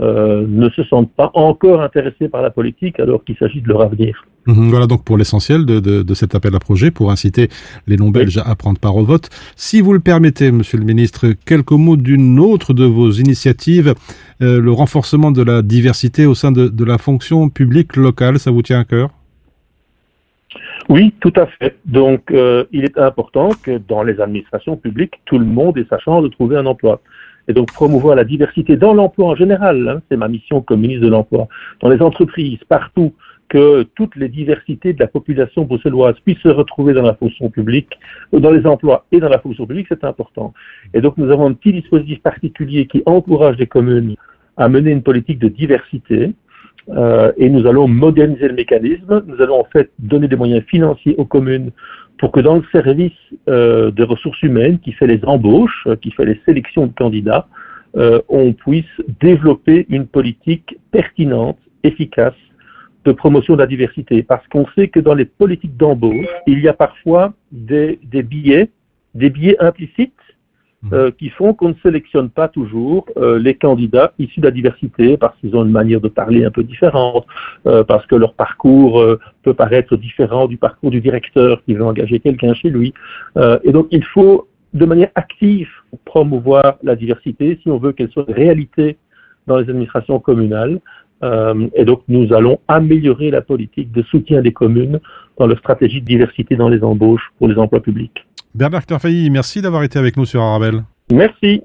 euh, 0.00 0.44
ne 0.48 0.68
se 0.70 0.82
sentent 0.84 1.12
pas 1.12 1.30
encore 1.34 1.80
intéressés 1.82 2.28
par 2.28 2.42
la 2.42 2.50
politique 2.50 3.00
alors 3.00 3.24
qu'il 3.24 3.36
s'agit 3.36 3.60
de 3.60 3.68
leur 3.68 3.82
avenir. 3.82 4.24
Mhm, 4.46 4.68
Voilà 4.68 4.86
donc 4.86 5.04
pour 5.04 5.16
l'essentiel 5.18 5.66
de, 5.66 5.80
de, 5.80 6.02
de 6.02 6.14
cet 6.14 6.34
appel 6.34 6.54
à 6.54 6.58
projet 6.58 6.90
pour 6.90 7.10
inciter 7.10 7.48
les 7.86 7.96
non-belges 7.96 8.38
à 8.44 8.54
prendre 8.54 8.78
part 8.78 8.96
au 8.96 9.04
vote. 9.04 9.28
Si 9.56 9.80
vous 9.80 9.92
le 9.92 10.00
permettez, 10.00 10.52
Monsieur 10.52 10.78
le 10.78 10.84
Ministre, 10.84 11.32
quelques 11.44 11.72
mots 11.72 11.96
d'une 11.96 12.38
autre 12.38 12.72
de 12.72 12.84
vos 12.84 13.10
initiatives, 13.10 13.94
euh, 14.42 14.60
le 14.60 14.72
renforcement 14.72 15.32
de 15.32 15.42
la 15.42 15.62
diversité 15.62 16.26
au 16.26 16.34
sein 16.34 16.52
de, 16.52 16.68
de 16.68 16.84
la 16.84 16.98
fonction 16.98 17.48
publique 17.48 17.96
locale. 17.96 18.38
Ça 18.38 18.50
vous 18.50 18.62
tient 18.62 18.80
à 18.80 18.84
cœur? 18.84 19.10
Oui, 20.88 21.12
tout 21.20 21.32
à 21.36 21.46
fait. 21.46 21.76
Donc, 21.84 22.30
euh, 22.30 22.64
il 22.70 22.84
est 22.84 22.98
important 22.98 23.50
que 23.62 23.80
dans 23.88 24.04
les 24.04 24.20
administrations 24.20 24.76
publiques, 24.76 25.14
tout 25.24 25.38
le 25.38 25.44
monde 25.44 25.76
ait 25.78 25.86
sa 25.90 25.98
chance 25.98 26.22
de 26.22 26.28
trouver 26.28 26.56
un 26.56 26.66
emploi. 26.66 27.00
Et 27.48 27.52
donc, 27.52 27.72
promouvoir 27.72 28.16
la 28.16 28.24
diversité 28.24 28.76
dans 28.76 28.92
l'emploi 28.92 29.28
en 29.28 29.34
général, 29.36 29.88
hein, 29.88 30.02
c'est 30.10 30.16
ma 30.16 30.28
mission 30.28 30.60
comme 30.62 30.80
ministre 30.80 31.04
de 31.04 31.10
l'Emploi, 31.10 31.48
dans 31.80 31.88
les 31.88 32.02
entreprises, 32.02 32.58
partout, 32.68 33.12
que 33.48 33.84
toutes 33.94 34.16
les 34.16 34.28
diversités 34.28 34.92
de 34.92 34.98
la 34.98 35.06
population 35.06 35.64
bruxelloise 35.64 36.16
puissent 36.24 36.38
se 36.38 36.48
retrouver 36.48 36.94
dans 36.94 37.02
la 37.02 37.14
fonction 37.14 37.48
publique, 37.50 37.92
euh, 38.34 38.40
dans 38.40 38.50
les 38.50 38.66
emplois 38.66 39.06
et 39.12 39.20
dans 39.20 39.28
la 39.28 39.38
fonction 39.38 39.66
publique, 39.66 39.86
c'est 39.88 40.04
important. 40.04 40.52
Et 40.94 41.00
donc, 41.00 41.16
nous 41.16 41.30
avons 41.30 41.46
un 41.46 41.52
petit 41.52 41.72
dispositif 41.72 42.20
particulier 42.22 42.86
qui 42.86 43.02
encourage 43.06 43.56
les 43.58 43.66
communes 43.66 44.16
à 44.56 44.68
mener 44.68 44.90
une 44.90 45.02
politique 45.02 45.38
de 45.38 45.48
diversité. 45.48 46.32
Euh, 46.88 47.32
et 47.36 47.50
nous 47.50 47.66
allons 47.66 47.88
moderniser 47.88 48.48
le 48.48 48.54
mécanisme. 48.54 49.24
Nous 49.26 49.40
allons 49.42 49.60
en 49.60 49.64
fait 49.64 49.90
donner 49.98 50.28
des 50.28 50.36
moyens 50.36 50.64
financiers 50.64 51.16
aux 51.18 51.24
communes 51.24 51.70
pour 52.18 52.32
que 52.32 52.40
dans 52.40 52.56
le 52.56 52.64
service 52.72 53.12
euh, 53.48 53.90
de 53.90 54.04
ressources 54.04 54.40
humaines 54.42 54.78
qui 54.78 54.92
fait 54.92 55.06
les 55.06 55.20
embauches, 55.24 55.84
euh, 55.86 55.96
qui 55.96 56.10
fait 56.10 56.24
les 56.24 56.40
sélections 56.46 56.86
de 56.86 56.92
candidats, 56.92 57.46
euh, 57.96 58.20
on 58.28 58.52
puisse 58.52 58.84
développer 59.20 59.86
une 59.88 60.06
politique 60.06 60.76
pertinente, 60.90 61.58
efficace 61.82 62.34
de 63.04 63.12
promotion 63.12 63.54
de 63.54 63.60
la 63.60 63.66
diversité. 63.66 64.22
Parce 64.22 64.46
qu'on 64.48 64.66
sait 64.74 64.88
que 64.88 65.00
dans 65.00 65.14
les 65.14 65.24
politiques 65.24 65.76
d'embauche, 65.76 66.26
il 66.46 66.60
y 66.60 66.68
a 66.68 66.72
parfois 66.72 67.34
des, 67.52 67.98
des 68.02 68.22
des 69.14 69.30
billets 69.30 69.56
implicites 69.60 70.12
euh, 70.92 71.10
qui 71.10 71.30
font 71.30 71.52
qu'on 71.54 71.70
ne 71.70 71.74
sélectionne 71.82 72.30
pas 72.30 72.48
toujours 72.48 73.06
euh, 73.16 73.38
les 73.38 73.54
candidats 73.54 74.12
issus 74.18 74.40
de 74.40 74.46
la 74.46 74.50
diversité 74.50 75.16
parce 75.16 75.36
qu'ils 75.38 75.56
ont 75.56 75.64
une 75.64 75.72
manière 75.72 76.00
de 76.00 76.08
parler 76.08 76.44
un 76.44 76.50
peu 76.50 76.62
différente, 76.62 77.26
euh, 77.66 77.82
parce 77.82 78.06
que 78.06 78.14
leur 78.14 78.34
parcours 78.34 79.04
peut 79.42 79.54
paraître 79.54 79.96
différent 79.96 80.46
du 80.46 80.56
parcours 80.56 80.90
du 80.90 81.00
directeur 81.00 81.62
qui 81.64 81.74
veut 81.74 81.84
engager 81.84 82.20
quelqu'un 82.20 82.54
chez 82.54 82.70
lui. 82.70 82.94
Et 83.64 83.72
donc 83.72 83.88
il 83.90 84.04
faut 84.04 84.48
de 84.74 84.84
manière 84.84 85.10
active 85.14 85.68
promouvoir 86.04 86.76
la 86.82 86.96
diversité 86.96 87.58
si 87.62 87.70
on 87.70 87.78
veut 87.78 87.92
qu'elle 87.92 88.10
soit 88.10 88.26
réalité 88.28 88.96
dans 89.46 89.56
les 89.58 89.68
administrations 89.68 90.20
communales. 90.20 90.80
Et 91.74 91.84
donc 91.84 92.02
nous 92.08 92.32
allons 92.32 92.60
améliorer 92.68 93.30
la 93.30 93.40
politique 93.40 93.92
de 93.92 94.02
soutien 94.02 94.42
des 94.42 94.52
communes 94.52 95.00
dans 95.38 95.46
leur 95.46 95.58
stratégie 95.58 96.00
de 96.00 96.06
diversité 96.06 96.56
dans 96.56 96.68
les 96.68 96.82
embauches 96.82 97.32
pour 97.38 97.48
les 97.48 97.56
emplois 97.56 97.80
publics. 97.80 98.26
Bernard 98.54 98.86
Clairfailly, 98.86 99.30
merci 99.30 99.60
d'avoir 99.60 99.82
été 99.82 99.98
avec 99.98 100.16
nous 100.16 100.24
sur 100.24 100.40
Arabelle. 100.40 100.84
Merci. 101.12 101.62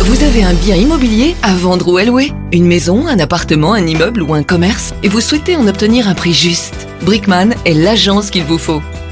Vous 0.00 0.22
avez 0.22 0.44
un 0.44 0.54
bien 0.54 0.76
immobilier 0.76 1.34
à 1.42 1.54
vendre 1.54 1.92
ou 1.92 1.96
à 1.96 2.04
louer? 2.04 2.30
Une 2.52 2.66
maison, 2.66 3.06
un 3.06 3.18
appartement, 3.18 3.72
un 3.72 3.86
immeuble 3.86 4.22
ou 4.22 4.34
un 4.34 4.42
commerce? 4.42 4.94
Et 5.02 5.08
vous 5.08 5.20
souhaitez 5.20 5.56
en 5.56 5.66
obtenir 5.66 6.08
un 6.08 6.14
prix 6.14 6.32
juste? 6.32 6.88
Brickman 7.04 7.50
est 7.64 7.74
l'agence 7.74 8.30
qu'il 8.30 8.44
vous 8.44 8.58
faut. 8.58 8.82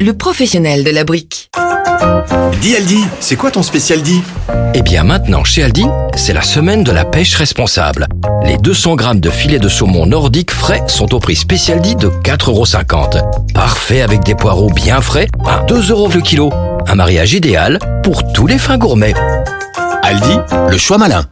le 0.00 0.12
professionnel 0.12 0.84
de 0.84 0.90
la 0.90 1.04
brique. 1.04 1.50
Dis 2.60 2.76
Aldi, 2.76 3.04
c'est 3.20 3.36
quoi 3.36 3.50
ton 3.50 3.62
spécial 3.62 4.02
dit 4.02 4.22
Eh 4.74 4.82
bien 4.82 5.04
maintenant, 5.04 5.44
chez 5.44 5.62
Aldi, 5.62 5.86
c'est 6.16 6.32
la 6.32 6.42
semaine 6.42 6.84
de 6.84 6.92
la 6.92 7.04
pêche 7.04 7.34
responsable. 7.34 8.06
Les 8.44 8.56
200 8.56 8.96
grammes 8.96 9.20
de 9.20 9.30
filet 9.30 9.58
de 9.58 9.68
saumon 9.68 10.06
nordique 10.06 10.50
frais 10.50 10.82
sont 10.86 11.14
au 11.14 11.18
prix 11.18 11.36
spécial 11.36 11.80
dit 11.80 11.96
de 11.96 12.08
4,50€. 12.08 13.52
Parfait 13.52 14.02
avec 14.02 14.22
des 14.22 14.34
poireaux 14.34 14.70
bien 14.70 15.00
frais 15.00 15.28
à 15.46 15.64
2 15.64 15.90
euros 15.90 16.08
le 16.08 16.20
kilo. 16.20 16.52
Un 16.86 16.94
mariage 16.94 17.34
idéal 17.34 17.78
pour 18.02 18.32
tous 18.32 18.46
les 18.46 18.58
fins 18.58 18.78
gourmets. 18.78 19.14
Aldi, 20.02 20.38
le 20.70 20.78
choix 20.78 20.98
malin. 20.98 21.24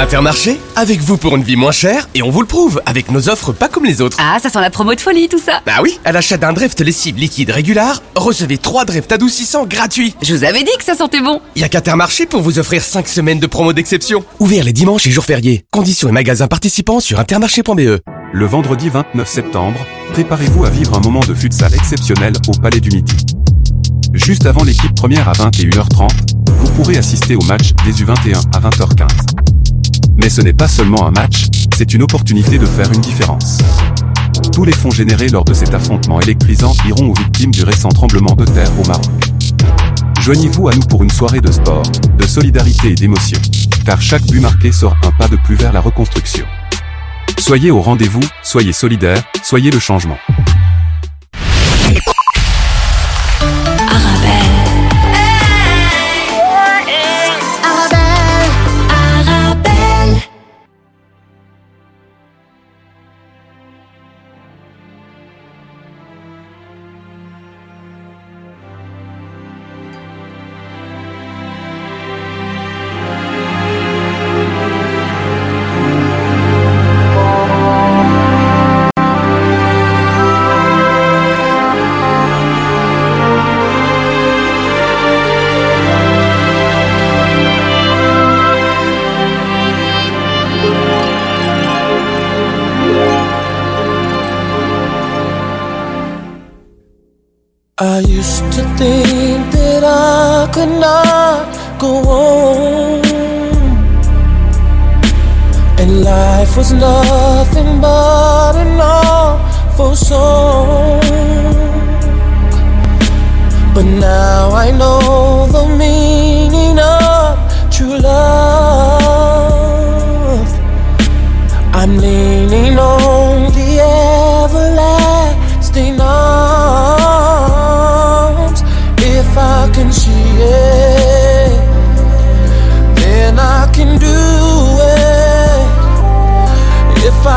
Intermarché, 0.00 0.58
avec 0.76 0.98
vous 1.00 1.18
pour 1.18 1.36
une 1.36 1.42
vie 1.42 1.56
moins 1.56 1.72
chère 1.72 2.08
et 2.14 2.22
on 2.22 2.30
vous 2.30 2.40
le 2.40 2.46
prouve 2.46 2.80
avec 2.86 3.10
nos 3.10 3.28
offres 3.28 3.52
pas 3.52 3.68
comme 3.68 3.84
les 3.84 4.00
autres. 4.00 4.16
Ah, 4.18 4.38
ça 4.40 4.48
sent 4.48 4.62
la 4.62 4.70
promo 4.70 4.94
de 4.94 5.00
folie 5.00 5.28
tout 5.28 5.38
ça. 5.38 5.60
Bah 5.66 5.74
oui, 5.82 6.00
à 6.06 6.12
l'achat 6.12 6.38
d'un 6.38 6.54
Dreft 6.54 6.80
lessive 6.80 7.18
liquide 7.18 7.50
régular, 7.50 8.02
recevez 8.14 8.56
3 8.56 8.86
Dreft 8.86 9.12
adoucissants 9.12 9.66
gratuits. 9.66 10.14
Je 10.22 10.34
vous 10.34 10.44
avais 10.44 10.62
dit 10.62 10.70
que 10.78 10.84
ça 10.84 10.94
sentait 10.94 11.20
bon. 11.20 11.42
Y 11.54 11.64
a 11.64 11.68
qu'Intermarché 11.68 12.24
pour 12.24 12.40
vous 12.40 12.58
offrir 12.58 12.82
5 12.82 13.06
semaines 13.08 13.40
de 13.40 13.46
promo 13.46 13.74
d'exception. 13.74 14.24
Ouvert 14.38 14.64
les 14.64 14.72
dimanches 14.72 15.06
et 15.06 15.10
jours 15.10 15.26
fériés. 15.26 15.66
Conditions 15.70 16.08
et 16.08 16.12
magasins 16.12 16.48
participants 16.48 17.00
sur 17.00 17.20
intermarché.be. 17.20 18.00
Le 18.32 18.46
vendredi 18.46 18.88
29 18.88 19.28
septembre, 19.28 19.80
préparez-vous 20.14 20.64
à 20.64 20.70
vivre 20.70 20.96
un 20.96 21.00
moment 21.00 21.20
de 21.20 21.34
futsal 21.34 21.74
exceptionnel 21.74 22.32
au 22.48 22.52
Palais 22.52 22.80
du 22.80 22.88
Midi. 22.88 23.16
Juste 24.14 24.46
avant 24.46 24.64
l'équipe 24.64 24.94
première 24.94 25.28
à 25.28 25.32
21h30, 25.32 26.08
vous 26.48 26.70
pourrez 26.72 26.96
assister 26.96 27.36
au 27.36 27.42
match 27.42 27.74
des 27.84 27.92
U21 28.02 28.40
à 28.54 28.60
20h15. 28.60 29.49
Mais 30.22 30.28
ce 30.28 30.42
n'est 30.42 30.52
pas 30.52 30.68
seulement 30.68 31.06
un 31.06 31.10
match, 31.10 31.46
c'est 31.74 31.94
une 31.94 32.02
opportunité 32.02 32.58
de 32.58 32.66
faire 32.66 32.92
une 32.92 33.00
différence. 33.00 33.58
Tous 34.52 34.64
les 34.64 34.72
fonds 34.72 34.90
générés 34.90 35.28
lors 35.28 35.44
de 35.44 35.54
cet 35.54 35.72
affrontement 35.72 36.20
électrisant 36.20 36.74
iront 36.86 37.10
aux 37.10 37.14
victimes 37.14 37.50
du 37.50 37.64
récent 37.64 37.88
tremblement 37.88 38.34
de 38.34 38.44
terre 38.44 38.70
au 38.78 38.86
Maroc. 38.86 39.06
Joignez-vous 40.20 40.68
à 40.68 40.74
nous 40.74 40.82
pour 40.82 41.02
une 41.02 41.10
soirée 41.10 41.40
de 41.40 41.50
sport, 41.50 41.84
de 42.18 42.26
solidarité 42.26 42.90
et 42.90 42.94
d'émotion. 42.94 43.38
Car 43.86 44.02
chaque 44.02 44.24
but 44.26 44.40
marqué 44.40 44.72
sort 44.72 44.94
un 45.04 45.10
pas 45.12 45.28
de 45.28 45.36
plus 45.36 45.54
vers 45.56 45.72
la 45.72 45.80
reconstruction. 45.80 46.44
Soyez 47.38 47.70
au 47.70 47.80
rendez-vous, 47.80 48.20
soyez 48.42 48.74
solidaires, 48.74 49.22
soyez 49.42 49.70
le 49.70 49.78
changement. 49.78 50.18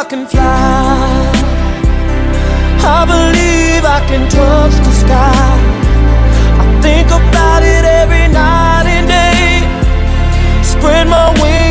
I 0.00 0.04
can 0.04 0.26
fly. 0.26 1.30
I 2.96 3.04
believe 3.04 3.84
I 3.84 4.00
can 4.08 4.24
touch 4.30 4.72
the 4.86 4.92
sky. 5.04 5.52
I 6.62 6.80
think 6.80 7.08
about 7.08 7.62
it 7.62 7.84
every 7.84 8.26
night 8.32 8.86
and 8.96 9.06
day. 9.06 9.60
Spread 10.62 11.06
my 11.06 11.28
wings 11.42 11.69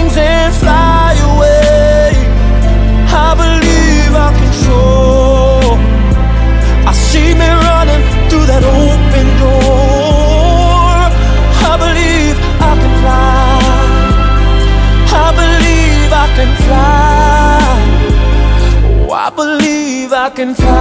I 20.30 20.32
can 20.32 20.54
fly. 20.54 20.79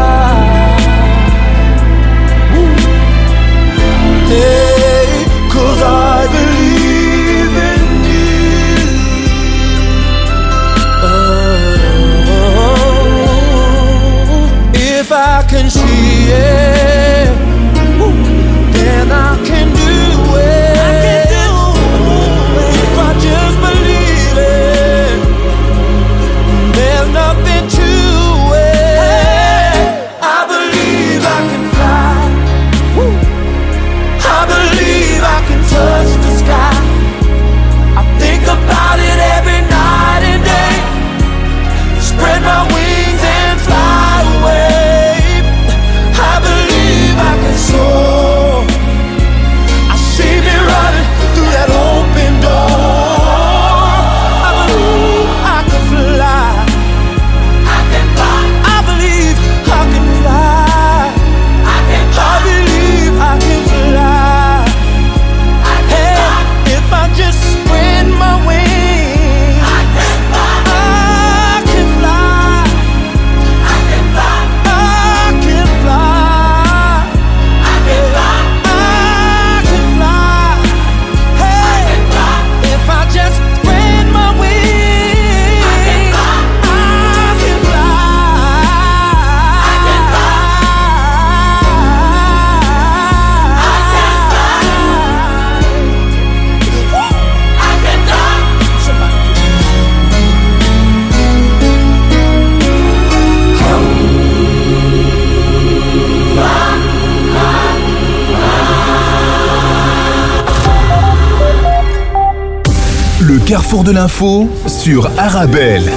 Carrefour 113.49 113.83
de 113.83 113.93
l'info 113.93 114.47
sur 114.67 115.09
Arabelle. 115.17 115.91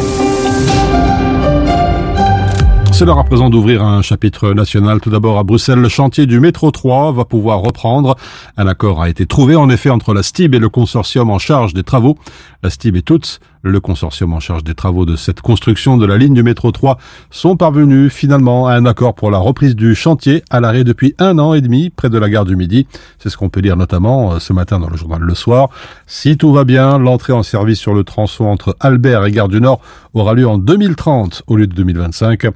C'est 2.94 3.04
l'heure 3.04 3.20
à 3.20 3.26
présent 3.26 3.50
d'ouvrir 3.50 3.84
un 3.84 4.02
chapitre 4.02 4.54
national. 4.54 5.02
Tout 5.02 5.10
d'abord 5.10 5.38
à 5.38 5.44
Bruxelles, 5.44 5.80
le 5.80 5.90
chantier 5.90 6.28
du 6.28 6.40
métro 6.40 6.72
3 6.72 7.12
va 7.12 7.26
pouvoir 7.26 7.60
reprendre. 7.60 8.16
Un 8.56 8.68
accord 8.68 9.02
a 9.02 9.10
été 9.10 9.26
trouvé 9.26 9.58
en 9.58 9.70
effet 9.70 9.90
entre 9.90 10.14
la 10.14 10.24
STIB 10.24 10.56
et 10.56 10.60
le 10.60 10.70
consortium 10.70 11.30
en 11.30 11.40
charge 11.40 11.74
des 11.74 11.84
travaux. 11.84 12.18
La 12.64 12.70
STIB 12.70 12.96
et 12.96 13.02
toutes, 13.02 13.42
le 13.64 13.80
consortium 13.80 14.34
en 14.34 14.40
charge 14.40 14.64
des 14.64 14.74
travaux 14.74 15.06
de 15.06 15.16
cette 15.16 15.42
construction 15.42 15.98
de 15.98 16.06
la 16.06 16.18
ligne 16.18 16.34
du 16.34 16.44
métro 16.44 16.72
3, 16.72 16.98
sont 17.30 17.56
parvenus 17.56 18.12
finalement 18.12 18.68
à 18.68 18.74
un 18.74 18.86
accord 18.86 19.16
pour 19.16 19.32
la 19.32 19.38
reprise 19.38 19.76
du 19.76 19.96
chantier 19.96 20.44
à 20.50 20.60
l'arrêt 20.60 20.84
depuis 20.84 21.16
un 21.20 21.38
an 21.40 21.54
et 21.54 21.62
demi 21.62 21.90
près 21.90 22.10
de 22.10 22.18
la 22.18 22.30
gare 22.30 22.46
du 22.46 22.56
Midi. 22.56 22.88
C'est 23.20 23.30
ce 23.30 23.38
qu'on 23.38 23.50
peut 23.50 23.60
lire 23.60 23.78
notamment 23.78 24.34
euh, 24.34 24.40
ce 24.40 24.54
matin 24.54 24.80
dans 24.80 24.90
le 24.90 24.98
journal 24.98 25.22
Le 25.22 25.36
Soir. 25.36 25.70
Si 26.08 26.38
tout 26.38 26.52
va 26.52 26.64
bien, 26.64 26.98
l'entrée 26.98 27.34
en 27.34 27.44
service 27.44 27.80
sur 27.80 27.94
le 27.94 28.04
tronçon 28.04 28.46
entre 28.46 28.76
Albert 28.80 29.26
et 29.26 29.32
Gare 29.32 29.48
du 29.48 29.62
Nord 29.62 29.82
aura 30.14 30.34
lieu 30.34 30.48
en 30.48 30.58
2030 30.58 31.44
au 31.48 31.56
lieu 31.56 31.68
de 31.68 31.76
2025. 31.76 32.48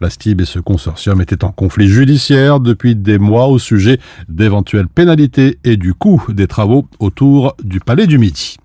La 0.00 0.10
STIB 0.10 0.42
et 0.42 0.44
ce 0.44 0.58
consortium 0.58 1.20
étaient 1.20 1.44
en 1.44 1.52
conflit 1.52 1.88
judiciaire 1.88 2.60
depuis 2.60 2.96
des 2.96 3.18
mois 3.18 3.46
au 3.46 3.58
sujet 3.58 3.98
d'éventuelles 4.28 4.88
pénalités 4.88 5.58
et 5.64 5.76
du 5.76 5.94
coût 5.94 6.22
des 6.28 6.46
travaux 6.46 6.86
autour 7.00 7.56
du 7.62 7.80
Palais 7.80 8.06
du 8.06 8.18
Midi. 8.18 8.56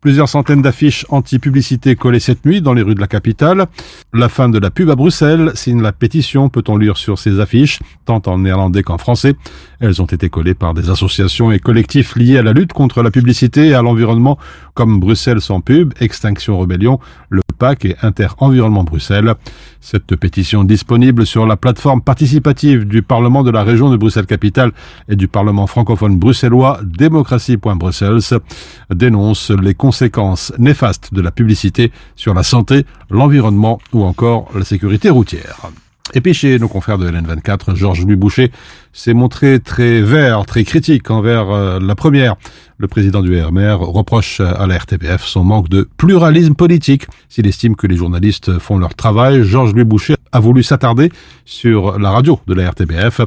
Plusieurs 0.00 0.30
centaines 0.30 0.62
d'affiches 0.62 1.04
anti-publicité 1.10 1.94
collées 1.94 2.20
cette 2.20 2.46
nuit 2.46 2.62
dans 2.62 2.72
les 2.72 2.80
rues 2.80 2.94
de 2.94 3.00
la 3.00 3.06
capitale. 3.06 3.66
La 4.14 4.30
fin 4.30 4.48
de 4.48 4.58
la 4.58 4.70
pub 4.70 4.88
à 4.88 4.96
Bruxelles 4.96 5.52
signe 5.54 5.82
la 5.82 5.92
pétition, 5.92 6.48
peut-on 6.48 6.78
lire 6.78 6.96
sur 6.96 7.18
ces 7.18 7.38
affiches, 7.38 7.80
tant 8.06 8.22
en 8.24 8.38
néerlandais 8.38 8.82
qu'en 8.82 8.96
français. 8.96 9.34
Elles 9.80 10.02
ont 10.02 10.06
été 10.06 10.28
collées 10.28 10.54
par 10.54 10.74
des 10.74 10.90
associations 10.90 11.50
et 11.50 11.58
collectifs 11.58 12.14
liés 12.14 12.36
à 12.36 12.42
la 12.42 12.52
lutte 12.52 12.74
contre 12.74 13.02
la 13.02 13.10
publicité 13.10 13.68
et 13.68 13.74
à 13.74 13.80
l'environnement 13.80 14.38
comme 14.74 15.00
Bruxelles 15.00 15.40
sans 15.40 15.62
pub, 15.62 15.94
Extinction 16.00 16.58
Rebellion, 16.58 17.00
le 17.30 17.40
PAC 17.58 17.86
et 17.86 17.96
Inter-Environnement 18.02 18.84
Bruxelles. 18.84 19.34
Cette 19.80 20.16
pétition 20.16 20.64
disponible 20.64 21.24
sur 21.24 21.46
la 21.46 21.56
plateforme 21.56 22.02
participative 22.02 22.84
du 22.84 23.00
Parlement 23.02 23.42
de 23.42 23.50
la 23.50 23.62
région 23.62 23.90
de 23.90 23.96
Bruxelles-Capitale 23.96 24.72
et 25.08 25.16
du 25.16 25.28
Parlement 25.28 25.66
francophone 25.66 26.18
bruxellois 26.18 26.80
démocratie.bruxelles 26.84 28.40
dénonce 28.94 29.50
les 29.50 29.74
conséquences 29.74 30.52
néfastes 30.58 31.14
de 31.14 31.22
la 31.22 31.30
publicité 31.30 31.90
sur 32.16 32.34
la 32.34 32.42
santé, 32.42 32.84
l'environnement 33.08 33.78
ou 33.94 34.04
encore 34.04 34.50
la 34.54 34.64
sécurité 34.64 35.08
routière. 35.08 35.70
Et 36.14 36.20
puis 36.20 36.34
chez 36.34 36.58
nos 36.58 36.68
confrères 36.68 36.98
de 36.98 37.08
LN24, 37.08 37.76
Georges 37.76 38.04
Louis 38.04 38.16
Boucher 38.16 38.50
s'est 38.92 39.14
montré 39.14 39.60
très 39.60 40.02
vert, 40.02 40.44
très 40.46 40.64
critique 40.64 41.10
envers 41.10 41.50
euh, 41.50 41.78
la 41.80 41.94
première. 41.94 42.36
Le 42.78 42.88
président 42.88 43.20
du 43.20 43.38
RMR 43.38 43.76
reproche 43.80 44.40
à 44.40 44.66
la 44.66 44.78
RTBF 44.78 45.22
son 45.24 45.44
manque 45.44 45.68
de 45.68 45.86
pluralisme 45.98 46.54
politique. 46.54 47.06
S'il 47.28 47.46
estime 47.46 47.76
que 47.76 47.86
les 47.86 47.96
journalistes 47.96 48.58
font 48.58 48.78
leur 48.78 48.94
travail, 48.94 49.44
Georges 49.44 49.74
Louis 49.74 49.84
Boucher 49.84 50.14
a 50.32 50.40
voulu 50.40 50.62
s'attarder 50.62 51.12
sur 51.44 51.98
la 51.98 52.10
radio 52.10 52.40
de 52.46 52.54
la 52.54 52.70
RTBF 52.70 53.20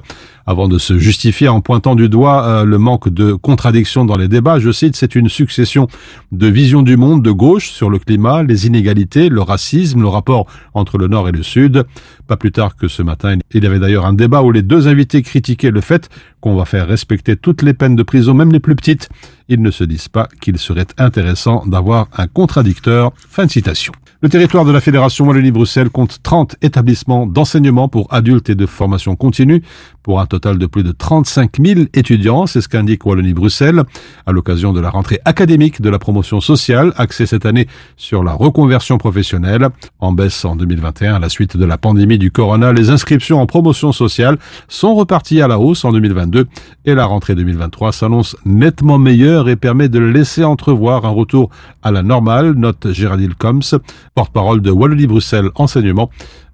avant 0.46 0.68
de 0.68 0.78
se 0.78 0.98
justifier 0.98 1.50
en 1.50 1.62
pointant 1.62 1.94
du 1.94 2.10
doigt 2.10 2.46
euh, 2.46 2.66
le 2.66 2.78
manque 2.78 3.10
de 3.10 3.34
contradiction 3.34 4.06
dans 4.06 4.18
les 4.18 4.28
débats. 4.28 4.60
Je 4.60 4.72
cite, 4.72 4.96
c'est 4.96 5.16
une 5.16 5.30
succession 5.30 5.88
de 6.32 6.48
visions 6.48 6.82
du 6.82 6.98
monde 6.98 7.22
de 7.22 7.32
gauche 7.32 7.70
sur 7.70 7.90
le 7.90 8.00
climat, 8.00 8.42
les 8.44 8.68
inégalités, 8.68 9.30
le 9.30 9.42
racisme, 9.42 10.02
le 10.02 10.08
rapport 10.08 10.48
entre 10.74 10.98
le 10.98 11.08
Nord 11.08 11.30
et 11.30 11.32
le 11.32 11.44
Sud. 11.44 11.86
Pas 12.28 12.38
plus 12.38 12.52
tard 12.52 12.76
que 12.76 12.88
ce 12.88 13.04
matin, 13.04 13.38
il 13.54 13.64
y 13.64 13.68
avait 13.68 13.80
d'ailleurs 13.80 14.06
un 14.06 14.14
débat 14.14 14.42
où 14.42 14.52
les 14.52 14.64
deux 14.64 14.88
invités 14.88 15.22
critiquaient 15.22 15.53
le 15.62 15.82
fait 15.82 16.10
qu'on 16.42 16.56
va 16.56 16.66
faire 16.66 16.88
respecter 16.88 17.36
toutes 17.36 17.62
les 17.62 17.74
peines 17.74 17.96
de 17.96 18.04
prison, 18.04 18.34
même 18.34 18.52
les 18.52 18.60
plus 18.60 18.76
petites. 18.76 19.10
Ils 19.50 19.62
ne 19.62 19.72
se 19.72 19.84
disent 19.84 20.10
pas 20.10 20.28
qu'il 20.42 20.58
serait 20.58 20.88
intéressant 20.98 21.66
d'avoir 21.66 22.08
un 22.18 22.28
contradicteur. 22.28 23.12
Fin 23.30 23.46
de 23.46 23.52
citation. 23.52 23.94
Le 24.24 24.30
territoire 24.30 24.64
de 24.64 24.72
la 24.72 24.80
Fédération 24.80 25.26
Wallonie-Bruxelles 25.26 25.90
compte 25.90 26.20
30 26.24 26.56
établissements 26.62 27.28
d'enseignement 27.28 27.90
pour 27.90 28.08
adultes 28.14 28.50
et 28.50 28.56
de 28.56 28.66
formation 28.66 29.18
continue, 29.18 29.62
pour 30.02 30.22
un 30.22 30.26
total 30.26 30.58
de 30.58 30.66
plus 30.66 30.84
de 30.84 30.92
35 30.92 31.60
000 31.62 31.82
étudiants, 31.94 32.46
c'est 32.46 32.62
ce 32.62 32.70
qu'indique 32.70 33.06
Wallonie-Bruxelles, 33.06 33.84
à 34.26 34.32
l'occasion 34.32 34.72
de 34.72 34.80
la 34.80 34.90
rentrée 34.90 35.20
académique 35.26 35.82
de 35.82 35.90
la 35.90 36.00
promotion 36.00 36.40
sociale, 36.40 36.94
axée 36.98 37.26
cette 37.26 37.46
année 37.46 37.68
sur 37.98 38.24
la 38.24 38.34
reconversion 38.34 38.98
professionnelle. 38.98 39.68
En 40.00 40.12
baisse 40.14 40.46
en 40.46 40.56
2021 40.56 41.16
à 41.16 41.20
la 41.20 41.30
suite 41.30 41.58
de 41.58 41.66
la 41.66 41.78
pandémie 41.78 42.18
du 42.18 42.32
corona, 42.32 42.72
les 42.72 42.90
inscriptions 42.92 43.42
en 43.42 43.46
promotion 43.46 43.92
sociale 43.92 44.38
sont 44.68 44.96
reparties 44.96 45.42
à 45.42 45.48
la 45.48 45.60
hausse 45.60 45.84
en 45.84 45.92
2022 45.92 46.48
et 46.86 46.96
la 46.96 47.06
rentrée 47.06 47.36
2023 47.36 47.92
s'annonce 47.92 48.36
nettement 48.46 48.98
meilleure 48.98 49.33
et 49.42 49.56
permet 49.56 49.90
de 49.90 50.00
laisser 50.00 50.44
entrevoir 50.44 51.06
un 51.06 51.10
retour 51.10 51.50
à 51.82 51.92
la 51.92 52.04
normale, 52.04 52.54
note 52.54 52.92
Géraldine 52.92 53.34
Combs, 53.38 53.80
porte-parole 54.16 54.62
de 54.62 54.72
Wallonie-Bruxelles 54.72 55.50
Enseignement. 55.56 56.10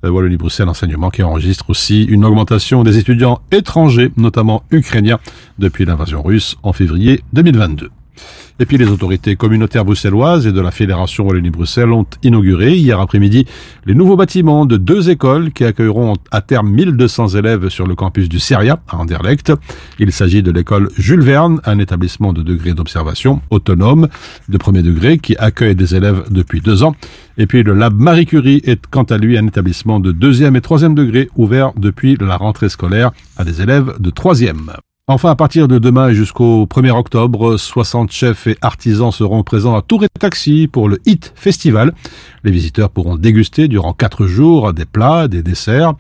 Euh, 0.06 0.10
Wallonie-Bruxelles 0.10 0.70
Enseignement 0.70 1.10
qui 1.10 1.24
enregistre 1.24 1.70
aussi 1.70 2.04
une 2.04 2.24
augmentation 2.26 2.84
des 2.84 2.98
étudiants 2.98 3.42
étrangers, 3.52 4.12
notamment 4.18 4.64
ukrainiens, 4.72 5.20
depuis 5.60 5.86
l'invasion 5.86 6.24
russe 6.24 6.56
en 6.64 6.74
février 6.74 7.22
2022. 7.34 7.90
Et 8.62 8.66
puis 8.66 8.78
les 8.78 8.90
autorités 8.90 9.38
communautaires 9.38 9.86
bruxelloises 9.86 10.46
et 10.46 10.52
de 10.52 10.60
la 10.60 10.72
Fédération 10.72 11.26
Wallonie-Bruxelles 11.26 11.94
ont 11.94 12.06
inauguré 12.24 12.76
hier 12.76 13.00
après-midi 13.00 13.46
les 13.86 13.96
nouveaux 13.96 14.18
bâtiments 14.18 14.66
de 14.66 14.76
deux 14.76 15.10
écoles 15.10 15.54
qui 15.54 15.64
accueilleront 15.64 16.16
à 16.32 16.42
terme 16.42 16.70
1200 16.70 17.30
élèves 17.30 17.70
sur 17.70 17.88
le 17.88 17.96
campus 17.96 18.28
du 18.28 18.38
Seria 18.40 18.82
à 18.90 18.98
Anderlecht. 18.98 19.54
Il 19.98 20.12
s'agit 20.12 20.44
de 20.44 20.52
l'école 20.52 20.90
Jules 20.98 21.22
Verne, 21.22 21.62
un 21.64 21.80
établissement 21.80 22.34
de 22.34 22.42
degré 22.42 22.74
d'observation 22.74 23.42
autonome 23.50 24.10
de 24.50 24.58
premier 24.58 24.82
degré 24.82 25.20
qui 25.20 25.38
accueille 25.38 25.76
des 25.76 25.96
élèves 25.96 26.26
depuis 26.30 26.60
deux 26.60 26.84
ans. 26.84 26.96
Et 27.38 27.48
puis 27.48 27.64
le 27.64 27.74
Lab 27.74 27.98
Marie 27.98 28.26
Curie 28.26 28.62
est 28.66 28.88
quant 28.88 29.04
à 29.04 29.18
lui 29.18 29.38
un 29.38 29.48
établissement 29.48 30.02
de 30.02 30.12
deuxième 30.12 30.58
et 30.58 30.62
troisième 30.62 30.96
degré 30.96 31.30
ouvert 31.38 31.72
depuis 31.78 32.18
la 32.20 32.36
rentrée 32.36 32.68
scolaire 32.68 33.12
à 33.38 33.46
des 33.46 33.62
élèves 33.62 33.94
de 34.00 34.10
troisième. 34.10 34.74
Enfin, 35.12 35.32
à 35.32 35.36
partir 35.36 35.68
de 35.68 35.80
demain 35.80 36.14
jusqu'au 36.14 36.68
1er 36.68 36.92
octobre, 36.92 37.58
60 37.58 38.12
chefs 38.12 38.46
et 38.46 38.58
artisans 38.62 39.12
seront 39.12 39.42
présents 39.42 39.76
à 39.76 39.82
Tour 39.82 40.04
et 40.04 40.08
Taxi 40.08 40.70
pour 40.72 40.88
le 40.88 41.00
HIT 41.08 41.32
Festival. 41.34 41.96
Les 42.44 42.52
visiteurs 42.52 42.90
pourront 42.90 43.16
déguster 43.16 43.68
durant 43.68 43.94
quatre 43.94 44.26
jours 44.26 44.74
des 44.74 44.86
plats, 44.86 45.28
des 45.28 45.44
desserts. 45.44 45.94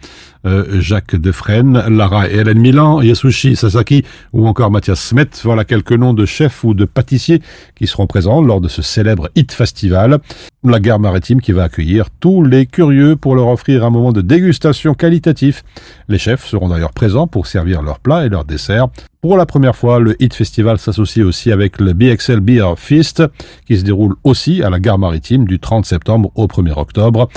Euh, 0.45 0.79
Jacques 0.79 1.17
Defresne, 1.17 1.83
Lara 1.89 2.29
et 2.29 2.35
Hélène 2.35 2.59
Milan, 2.59 3.01
Yasushi 3.01 3.57
Sasaki 3.57 4.05
ou 4.31 4.47
encore 4.47 4.71
Mathias 4.71 5.01
Smet. 5.01 5.29
Voilà 5.43 5.65
quelques 5.65 5.91
noms 5.91 6.13
de 6.13 6.25
chefs 6.25 6.63
ou 6.63 6.73
de 6.73 6.85
pâtissiers 6.85 7.41
qui 7.75 7.87
seront 7.87 8.07
présents 8.07 8.41
lors 8.41 8.61
de 8.61 8.69
ce 8.69 8.81
célèbre 8.81 9.29
HIT 9.35 9.51
Festival. 9.51 10.19
La 10.63 10.79
gare 10.79 10.99
maritime 10.99 11.41
qui 11.41 11.51
va 11.51 11.63
accueillir 11.63 12.09
tous 12.21 12.43
les 12.43 12.65
curieux 12.65 13.17
pour 13.17 13.35
leur 13.35 13.47
offrir 13.47 13.85
un 13.85 13.89
moment 13.89 14.13
de 14.13 14.21
dégustation 14.21 14.93
qualitatif. 14.93 15.63
Les 16.07 16.17
chefs 16.17 16.45
seront 16.45 16.69
d'ailleurs 16.69 16.93
présents 16.93 17.27
pour 17.27 17.47
servir 17.47 17.81
leurs 17.81 17.99
plats 17.99 18.25
et 18.25 18.29
leurs 18.29 18.45
desserts. 18.45 18.87
Pour 19.21 19.35
la 19.35 19.45
première 19.45 19.75
fois, 19.75 19.99
le 19.99 20.15
HIT 20.21 20.33
Festival 20.33 20.77
s'associe 20.79 21.25
aussi 21.25 21.51
avec 21.51 21.81
le 21.81 21.91
BXL 21.91 22.39
Beer 22.39 22.75
Feast, 22.77 23.21
qui 23.67 23.77
se 23.77 23.83
déroule 23.83 24.15
aussi 24.23 24.63
à 24.63 24.69
la 24.69 24.79
gare 24.79 24.97
maritime 24.97 25.45
du 25.45 25.59
30 25.59 25.85
septembre 25.85 26.28
au 26.35 26.47
1er 26.47 26.77
octobre. 26.77 27.29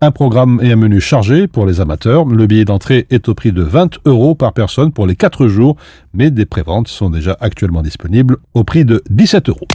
Un 0.00 0.10
programme 0.10 0.60
et 0.62 0.72
un 0.72 0.76
menu 0.76 1.00
chargé 1.00 1.46
pour 1.46 1.66
les 1.66 1.80
amateurs. 1.80 2.24
Le 2.24 2.46
billet 2.46 2.64
d'entrée 2.64 3.06
est 3.10 3.28
au 3.28 3.34
prix 3.34 3.52
de 3.52 3.62
20 3.62 3.98
euros 4.06 4.34
par 4.34 4.52
personne 4.52 4.92
pour 4.92 5.06
les 5.06 5.16
4 5.16 5.46
jours, 5.48 5.76
mais 6.14 6.30
des 6.30 6.46
préventes 6.46 6.88
sont 6.88 7.10
déjà 7.10 7.36
actuellement 7.40 7.82
disponibles 7.82 8.36
au 8.54 8.64
prix 8.64 8.84
de 8.84 9.02
17 9.10 9.48
euros. 9.48 9.68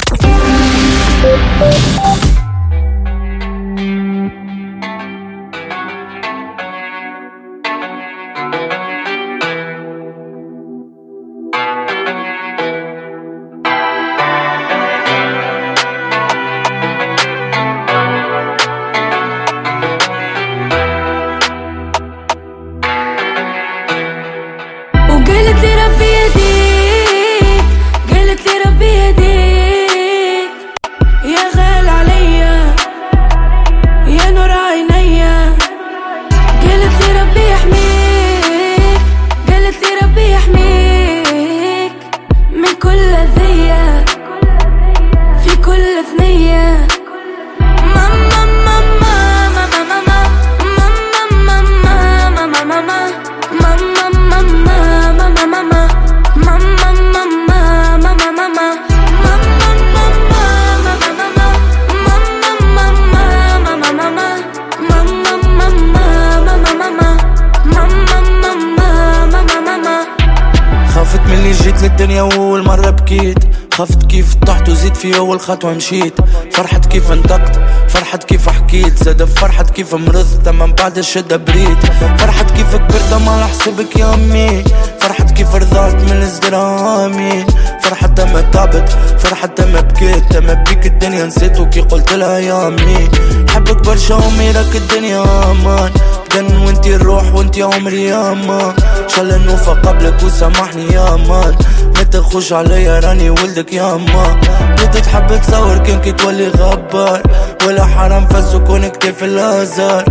خطوة 75.46 75.74
مشيت 75.74 76.14
فرحت 76.54 76.86
كيف 76.86 77.12
انطقت 77.12 77.60
فرحت 77.90 78.24
كيف 78.24 78.50
حكيت؟ 78.50 79.04
زاد 79.04 79.24
فرحت 79.24 79.70
كيف 79.70 79.96
مرضت؟ 79.96 80.50
من 80.50 80.74
بعد 80.74 80.98
الشدة 80.98 81.38
بريت. 81.38 81.86
فرحت 82.18 82.52
كيف 82.52 82.76
كبرت؟ 82.76 83.14
ما 83.26 83.32
على 83.32 83.48
حسبك 83.48 83.96
يا 83.96 84.14
أمي. 84.14 84.64
فرحت 85.06 85.32
كيف 85.32 85.56
رضعت 85.56 85.94
من 85.94 86.22
الزرامي. 86.22 87.46
فرحت 87.82 88.22
ما 88.22 88.42
تعبت 88.42 88.98
فرحت 89.18 89.62
ما 89.62 89.82
بكيت. 89.82 90.38
ما 90.38 90.54
بيك 90.54 90.86
الدنيا 90.86 91.26
نسيت 91.26 91.60
وكي 91.60 91.82
قلت 91.82 92.14
لها 92.14 92.40
يا 92.40 92.68
أمي. 92.68 93.10
حبك 93.50 93.86
برشا 93.86 94.16
وميرك 94.16 94.76
الدنيا 94.76 95.24
أمان. 95.52 95.92
جن 96.36 96.58
وانتي 96.58 96.96
الروح 96.96 97.34
وانتي 97.34 97.64
عمري 97.64 98.06
يا 98.06 98.34
مان 98.34 98.74
شال 99.08 99.46
نوفى 99.46 99.72
قبلك 99.72 100.24
وسامحني 100.24 100.86
يا 100.94 101.16
مان 101.16 101.56
ما 101.96 102.04
تخش 102.04 102.54
عليا 102.54 103.00
راني 103.00 103.30
ولدك 103.30 103.74
يا 103.74 103.96
مان 103.96 104.42
بدك 104.78 105.00
تحب 105.00 105.42
تصور 105.42 105.78
كان 105.78 106.02
كي 106.02 106.12
تولي 106.12 106.48
غبار. 106.48 107.22
ولا 107.66 107.86
حرام 107.86 108.28
فزو 108.28 108.64
كون 108.64 108.88
كتير 108.88 109.14
في 109.14 109.26
الآزار. 109.26 110.06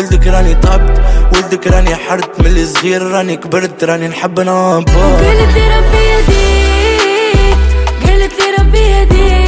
ولدك 0.00 0.26
راني 0.26 0.54
طبت 0.54 1.00
ولدك 1.34 1.66
راني 1.66 1.96
حرت. 1.96 2.40
من 2.40 2.46
الصغير 2.46 3.02
راني 3.02 3.36
كبرت 3.36 3.84
راني 3.84 4.08
نحب 4.08 4.39
ربنا 4.40 4.78
أبا 4.78 5.16
قلت 5.16 5.56
ربي 5.56 6.02
يديك 6.12 7.56
قلت 8.04 8.38
ربي 8.60 8.78
يديك 8.78 9.39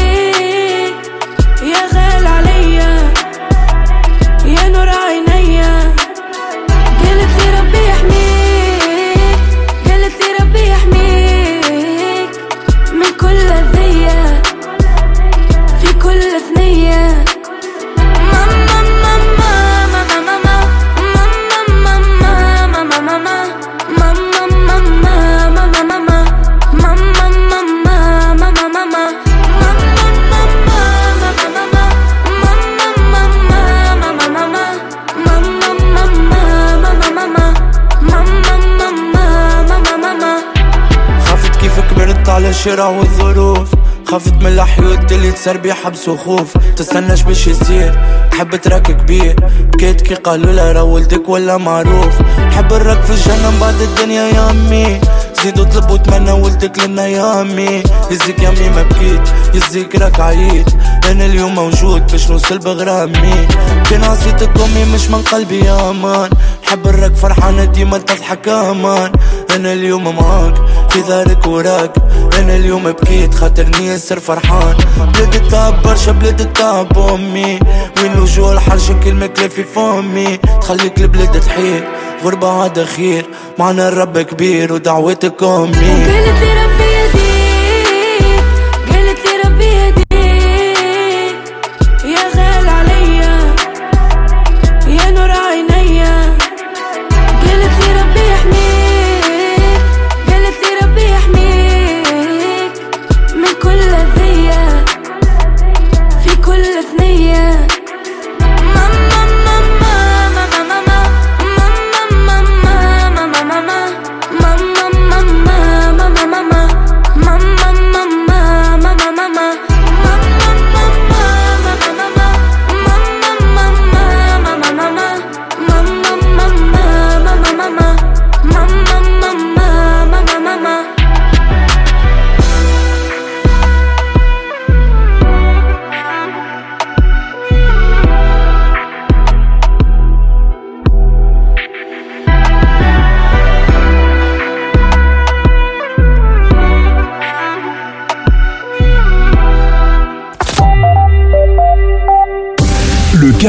الشارع 42.62 42.88
والظروف. 42.88 43.68
خافت 44.06 44.32
من 44.32 44.46
الحيوت 44.46 45.12
اللي 45.12 45.32
تسربي 45.32 45.72
حبس 45.74 46.08
وخوف. 46.08 46.56
تستناش 46.76 47.22
باش 47.22 47.46
يصير. 47.46 48.00
تحب 48.30 48.56
تراك 48.56 48.82
كبير. 48.82 49.36
بكيت 49.72 50.00
كي 50.00 50.14
قالوا 50.14 50.52
لها 50.52 50.72
راه 50.72 50.82
ولدك 50.82 51.28
ولا 51.28 51.56
معروف. 51.56 52.14
حب 52.56 52.72
الراك 52.72 53.02
في 53.02 53.10
الجنة 53.10 53.50
من 53.50 53.58
بعد 53.60 53.80
الدنيا 53.80 54.22
يا 54.22 54.50
أمي. 54.50 55.00
زيدوا 55.42 55.64
طلبوا 55.64 55.96
تمنى 55.96 56.32
ولدك 56.32 56.78
لنا 56.78 57.06
يا 57.06 57.40
أمي. 57.40 57.82
يزيك 58.10 58.38
يا 58.38 58.48
أمي 58.48 58.68
ما 58.68 58.82
بكيت 58.82 59.28
يزيك 59.54 59.96
راك 59.96 60.20
عييت. 60.20 60.66
أنا 61.12 61.26
اليوم 61.26 61.54
موجود 61.54 62.12
باش 62.12 62.30
نوصل 62.30 62.58
بغرامي. 62.58 63.48
كان 63.90 64.04
عصيتك 64.04 64.50
امي 64.60 64.84
مش 64.94 65.10
من 65.10 65.22
قلبي 65.22 65.64
يا 65.64 65.90
أمان. 65.90 66.30
حب 66.62 66.86
الراك 66.86 67.14
فرحانة 67.14 67.64
ديما 67.64 67.98
تضحك 67.98 68.48
أمان. 68.48 69.12
أنا 69.56 69.72
اليوم 69.72 70.16
معاك 70.16 70.54
في 70.90 71.02
دارك 71.02 71.46
وراك. 71.46 71.92
أنا 72.38 72.56
اليوم 72.56 72.84
بكيت 72.84 73.34
خاطرني 73.34 73.86
ياسر 73.86 74.20
فرحان. 74.20 74.76
بلاد 75.14 75.34
التعب 75.34 75.82
برشا 75.82 76.12
بلاد 76.12 76.40
التعب 76.40 76.98
أمي. 76.98 77.58
وين 78.02 78.18
وجوه 78.18 78.52
الحرشة 78.52 79.00
كلمة 79.04 79.26
كلاب 79.26 79.50
في 79.50 79.64
فمي. 79.64 80.36
تخليك 80.36 80.98
البلاد 80.98 81.40
تحير 81.40 81.88
غربة 82.24 82.62
عاد 82.62 82.84
خير. 82.84 83.26
معنا 83.58 83.88
الرب 83.88 84.18
كبير 84.18 84.72
ودعوتك 84.72 85.42
أمي. 85.42 85.72
قالت 85.72 86.38
لي 86.40 86.64
ربي 86.64 87.31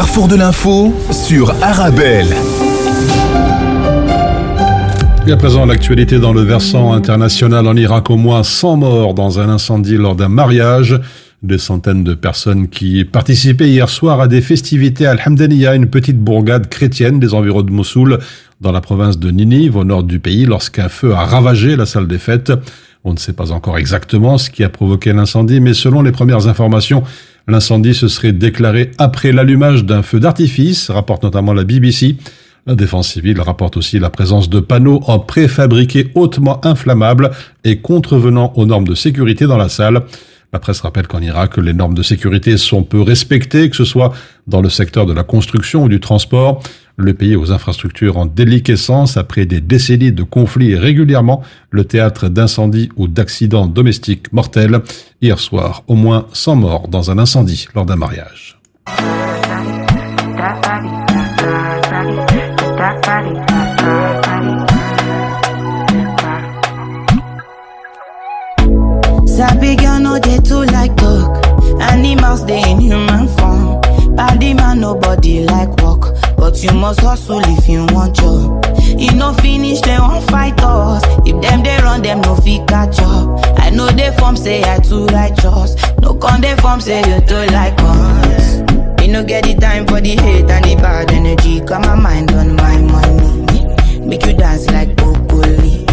carrefour 0.03 0.27
de 0.27 0.35
l'info 0.35 0.93
sur 1.11 1.55
Arabelle. 1.63 2.27
Et 5.25 5.31
à 5.31 5.37
présent, 5.37 5.65
l'actualité 5.65 6.19
dans 6.19 6.33
le 6.33 6.41
versant 6.41 6.91
international 6.91 7.65
en 7.65 7.75
Irak, 7.77 8.09
au 8.09 8.17
moins 8.17 8.43
100 8.43 8.75
morts 8.75 9.13
dans 9.13 9.39
un 9.39 9.47
incendie 9.47 9.95
lors 9.95 10.17
d'un 10.17 10.27
mariage. 10.27 10.99
Des 11.41 11.57
centaines 11.57 12.03
de 12.03 12.15
personnes 12.15 12.67
qui 12.67 13.05
participaient 13.05 13.69
hier 13.69 13.87
soir 13.87 14.19
à 14.19 14.27
des 14.27 14.41
festivités 14.41 15.05
à 15.05 15.11
Al-Hamdaniya, 15.11 15.73
une 15.73 15.87
petite 15.87 16.19
bourgade 16.19 16.67
chrétienne 16.67 17.21
des 17.21 17.33
environs 17.33 17.61
de 17.61 17.71
Mossoul, 17.71 18.19
dans 18.59 18.73
la 18.73 18.81
province 18.81 19.17
de 19.17 19.31
Ninive, 19.31 19.77
au 19.77 19.85
nord 19.85 20.03
du 20.03 20.19
pays, 20.19 20.43
lorsqu'un 20.43 20.89
feu 20.89 21.13
a 21.13 21.23
ravagé 21.23 21.77
la 21.77 21.85
salle 21.85 22.07
des 22.07 22.17
fêtes. 22.19 22.51
On 23.05 23.13
ne 23.13 23.17
sait 23.17 23.33
pas 23.33 23.53
encore 23.53 23.77
exactement 23.77 24.37
ce 24.37 24.49
qui 24.49 24.65
a 24.65 24.69
provoqué 24.69 25.13
l'incendie, 25.13 25.61
mais 25.61 25.73
selon 25.73 26.01
les 26.01 26.11
premières 26.11 26.47
informations, 26.47 27.03
l'incendie 27.47 27.93
se 27.93 28.07
serait 28.07 28.31
déclaré 28.31 28.91
après 28.97 29.31
l'allumage 29.31 29.85
d'un 29.85 30.01
feu 30.01 30.19
d'artifice, 30.19 30.89
rapporte 30.89 31.23
notamment 31.23 31.53
la 31.53 31.63
BBC. 31.63 32.15
La 32.65 32.75
défense 32.75 33.09
civile 33.11 33.41
rapporte 33.41 33.75
aussi 33.75 33.99
la 33.99 34.09
présence 34.09 34.49
de 34.49 34.61
panneaux 34.61 35.01
en 35.07 35.19
préfabriqué 35.19 36.11
hautement 36.15 36.65
inflammables 36.65 37.31
et 37.65 37.79
contrevenant 37.79 38.53
aux 38.55 38.65
normes 38.65 38.87
de 38.87 38.95
sécurité 38.95 39.45
dans 39.45 39.57
la 39.57 39.67
salle. 39.67 40.03
La 40.53 40.59
presse 40.59 40.81
rappelle 40.81 41.07
qu'en 41.07 41.19
Irak, 41.19 41.57
les 41.57 41.73
normes 41.73 41.95
de 41.95 42.03
sécurité 42.03 42.57
sont 42.57 42.83
peu 42.83 43.01
respectées, 43.01 43.71
que 43.71 43.75
ce 43.75 43.85
soit 43.85 44.13
dans 44.45 44.61
le 44.61 44.69
secteur 44.69 45.07
de 45.07 45.13
la 45.13 45.23
construction 45.23 45.83
ou 45.83 45.89
du 45.89 45.99
transport. 45.99 46.61
Le 46.95 47.15
pays 47.15 47.35
aux 47.35 47.51
infrastructures 47.51 48.17
en 48.17 48.27
déliquescence 48.27 49.17
après 49.17 49.47
des 49.47 49.61
décennies 49.61 50.11
de 50.11 50.21
conflits 50.21 50.73
est 50.73 50.77
régulièrement 50.77 51.41
le 51.71 51.85
théâtre 51.85 52.29
d'incendies 52.29 52.89
ou 52.97 53.07
d'accidents 53.07 53.65
domestiques 53.65 54.31
mortels. 54.31 54.81
Hier 55.23 55.39
soir, 55.39 55.83
au 55.87 55.95
moins 55.95 56.27
100 56.33 56.55
morts 56.55 56.87
dans 56.87 57.09
un 57.09 57.17
incendie 57.17 57.67
lors 57.73 57.87
d'un 57.87 57.95
mariage. 57.95 58.59
Nobody 74.93 75.43
like 75.45 75.69
work, 75.81 76.13
but 76.37 76.61
you 76.63 76.71
must 76.73 76.99
hustle 77.01 77.41
if 77.45 77.67
you 77.67 77.85
want 77.91 78.15
job. 78.15 78.63
E 78.99 79.07
no 79.15 79.33
finish 79.33 79.81
dem 79.81 80.01
wan 80.01 80.21
fight 80.27 80.59
us. 80.61 81.03
If 81.25 81.41
them 81.41 81.63
they 81.63 81.77
run 81.81 82.01
them 82.03 82.21
no 82.21 82.35
fit 82.35 82.67
catch 82.67 82.99
up. 82.99 83.59
I 83.59 83.69
know 83.71 83.89
dey 83.89 84.11
form 84.17 84.37
say 84.37 84.63
I 84.63 84.79
too 84.79 85.05
righteous. 85.07 85.75
No 85.99 86.13
con 86.13 86.41
dey 86.41 86.55
form 86.57 86.79
say 86.79 86.99
you 86.99 87.19
too 87.25 87.45
like 87.51 87.73
us. 87.79 88.59
Me 88.99 89.07
no 89.07 89.23
get 89.23 89.45
the 89.45 89.55
time 89.59 89.87
for 89.87 89.99
the 89.99 90.09
hate 90.15 90.49
and 90.49 90.65
the 90.65 90.75
bad 90.75 91.11
energy. 91.11 91.59
Got 91.61 91.81
my 91.81 91.95
mind 91.95 92.31
on 92.31 92.55
my 92.55 92.77
money. 92.79 94.05
Make 94.05 94.25
you 94.25 94.33
dance 94.33 94.67
like 94.69 94.95
broccoli. 94.95 95.85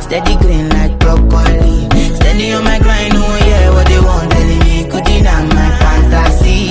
Steady 0.00 0.36
green 0.36 0.68
like 0.70 0.98
broccoli. 0.98 1.88
Steady 2.16 2.52
on 2.52 2.64
my 2.64 2.78
grind, 2.78 3.12
oh 3.16 3.38
yeah, 3.46 3.70
what 3.70 3.86
they 3.86 4.00
want 4.00 4.30
telling 4.32 4.58
me 4.60 4.84
could 4.90 5.04
deny 5.04 5.42
my 5.44 5.68
fantasy. 5.78 6.70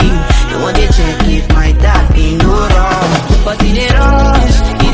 I 0.55 0.61
want 0.61 0.77
to 0.77 0.87
check 0.87 1.19
if 1.27 1.49
my 1.49 1.73
dad 1.73 2.13
be 2.15 2.37
no 2.37 2.47
rush 2.47 3.43
But 3.43 3.61
in 3.61 3.75
a 3.75 3.99
rush. 3.99 4.84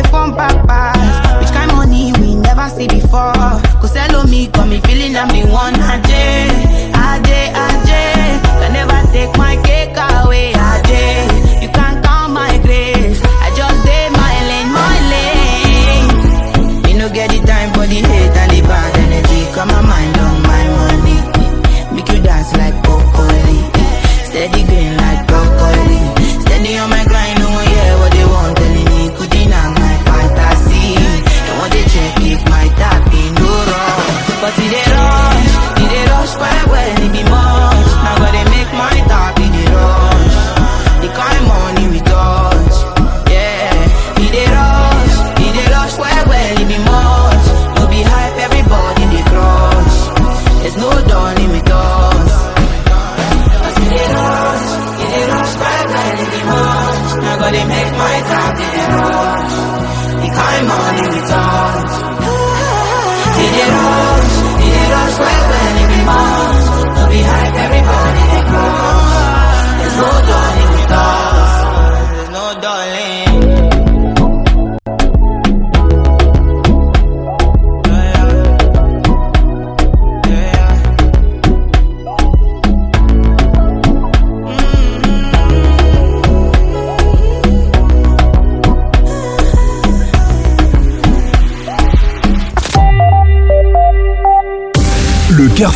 they 0.00 0.08
form 0.08 0.34
papas. 0.34 1.40
Which 1.40 1.50
kind 1.52 1.70
of 1.70 1.76
money 1.76 2.12
we 2.20 2.34
never 2.34 2.68
see 2.68 2.88
before. 2.88 3.32
Cause 3.80 3.96
hello 3.96 4.24
me, 4.24 4.48
got 4.48 4.68
me 4.68 4.80
feeling 4.80 5.16
I'm 5.16 5.28
the 5.28 5.50
one 5.50 5.74
I 5.74 6.00
did. 6.00 6.69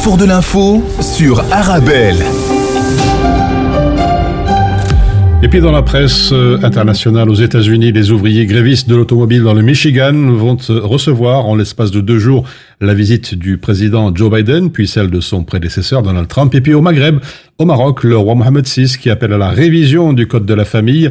de 0.05 0.27
l'info 0.27 0.85
sur 1.01 1.43
Et 5.43 5.49
puis 5.49 5.61
dans 5.61 5.73
la 5.73 5.81
presse 5.81 6.31
euh, 6.33 6.59
internationale 6.63 7.31
aux 7.31 7.35
États-Unis, 7.35 7.91
les 7.91 8.11
ouvriers 8.11 8.45
grévistes 8.45 8.87
de 8.87 8.97
l'automobile 8.97 9.43
dans 9.43 9.55
le 9.55 9.63
Michigan 9.63 10.13
vont 10.13 10.59
euh, 10.69 10.81
recevoir 10.83 11.47
en 11.47 11.57
l'espace 11.57 11.91
de 11.91 12.03
deux 12.03 12.19
jours 12.19 12.45
la 12.83 12.93
visite 12.93 13.35
du 13.35 13.57
président 13.57 14.15
Joe 14.15 14.31
Biden, 14.31 14.71
puis 14.71 14.87
celle 14.87 15.11
de 15.11 15.21
son 15.21 15.43
prédécesseur 15.43 16.03
Donald 16.03 16.29
Trump, 16.29 16.55
et 16.55 16.61
puis 16.61 16.75
au 16.75 16.83
Maghreb, 16.83 17.21
au 17.57 17.65
Maroc, 17.65 18.05
le 18.05 18.19
roi 18.19 18.35
Mohamed 18.35 18.67
VI 18.67 18.97
qui 19.01 19.09
appelle 19.09 19.33
à 19.33 19.39
la 19.39 19.49
révision 19.49 20.13
du 20.13 20.27
Code 20.27 20.45
de 20.45 20.55
la 20.55 20.67
famille. 20.67 21.11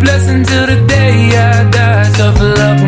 blessing 0.00 0.44
till 0.44 0.66
the 0.66 0.86
day 0.86 1.36
I 1.36 1.70
die. 1.70 2.10
Tough 2.16 2.40
love, 2.40 2.82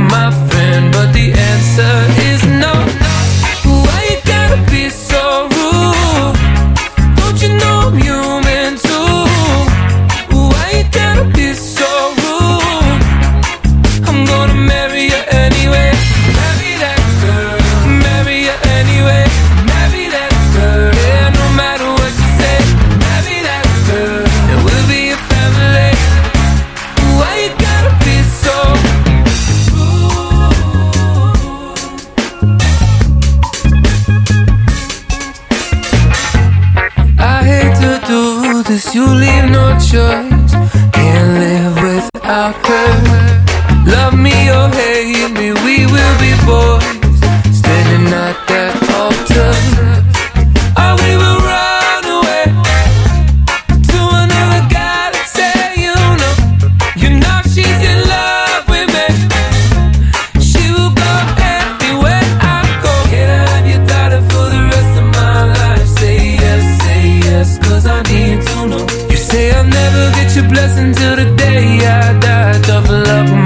blessing 70.48 70.92
till 70.94 71.16
the 71.16 71.34
day 71.36 71.78
I 71.78 72.18
die. 72.18 72.60
Tough 72.62 72.88
love. 72.88 73.43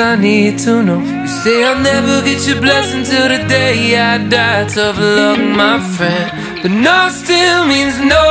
I 0.00 0.14
need 0.16 0.58
to 0.60 0.82
know. 0.82 1.00
You 1.00 1.26
say 1.26 1.64
I'll 1.64 1.80
never 1.80 2.22
get 2.22 2.46
your 2.46 2.60
blessing 2.60 3.02
till 3.04 3.28
the 3.28 3.38
day 3.48 3.98
I 3.98 4.18
die. 4.18 4.68
Tough 4.68 4.98
luck, 4.98 5.38
my 5.38 5.80
friend. 5.96 6.62
But 6.62 6.70
no 6.70 7.08
still 7.10 7.66
means 7.66 7.98
no. 7.98 8.22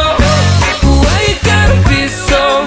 Why 1.01 1.17
you 1.27 1.35
gotta 1.43 1.77
be 1.89 2.07
so 2.07 2.66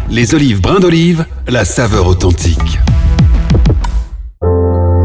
Les 0.11 0.35
olives 0.35 0.59
brins 0.59 0.81
d'olive, 0.81 1.25
la 1.47 1.63
saveur 1.63 2.05
authentique. 2.05 2.79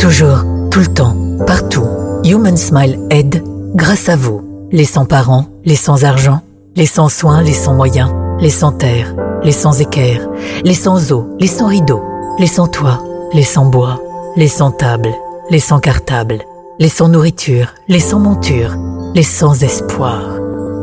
Toujours, 0.00 0.42
tout 0.72 0.80
le 0.80 0.92
temps, 0.92 1.16
partout. 1.46 1.86
Human 2.24 2.56
Smile 2.56 2.98
aide 3.10 3.44
grâce 3.76 4.08
à 4.08 4.16
vous. 4.16 4.68
Les 4.72 4.84
sans-parents, 4.84 5.46
les 5.64 5.76
sans-argent, 5.76 6.40
les 6.74 6.86
sans-soins, 6.86 7.40
les 7.40 7.52
sans-moyens, 7.52 8.10
les 8.40 8.50
sans-terre, 8.50 9.14
les 9.44 9.52
sans-équerre, 9.52 10.28
les 10.64 10.74
sans-eau, 10.74 11.28
les 11.38 11.46
sans-rideaux, 11.46 12.02
les 12.40 12.48
sans-toit, 12.48 13.00
les 13.32 13.44
sans-bois, 13.44 14.00
les 14.36 14.48
sans-table, 14.48 15.14
les 15.50 15.60
sans-cartable, 15.60 16.38
les 16.80 16.88
sans-nourriture, 16.88 17.74
les 17.86 18.00
sans-monture, 18.00 18.74
les 19.14 19.22
sans-espoir, 19.22 20.20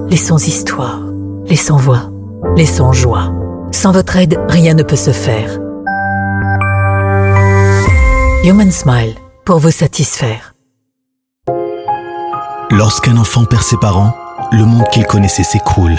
les 0.10 0.16
sans-histoire, 0.16 1.02
les 1.46 1.58
sans-voix, 1.58 2.10
les 2.56 2.66
sans-joie. 2.66 3.43
Sans 3.74 3.92
votre 3.92 4.16
aide, 4.18 4.40
rien 4.48 4.76
ne 4.76 4.84
peut 4.84 4.96
se 4.96 5.12
faire. 5.12 5.60
Human 8.46 8.72
Smile, 8.72 9.16
pour 9.46 9.58
vous 9.58 9.72
satisfaire. 9.72 10.54
Lorsqu'un 12.70 13.18
enfant 13.18 13.46
perd 13.46 13.64
ses 13.64 13.78
parents, 13.78 14.16
le 14.52 14.64
monde 14.66 14.88
qu'il 14.92 15.06
connaissait 15.06 15.44
s'écroule. 15.44 15.98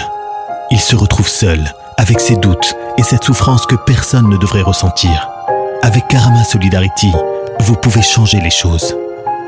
Il 0.70 0.80
se 0.80 0.94
retrouve 0.94 1.28
seul, 1.28 1.60
avec 1.98 2.20
ses 2.20 2.36
doutes 2.36 2.74
et 2.96 3.02
cette 3.02 3.24
souffrance 3.24 3.66
que 3.66 3.76
personne 3.76 4.28
ne 4.28 4.36
devrait 4.36 4.62
ressentir. 4.62 5.28
Avec 5.82 6.06
Karama 6.08 6.44
Solidarity, 6.44 7.12
vous 7.60 7.74
pouvez 7.74 8.02
changer 8.02 8.40
les 8.40 8.50
choses. 8.50 8.96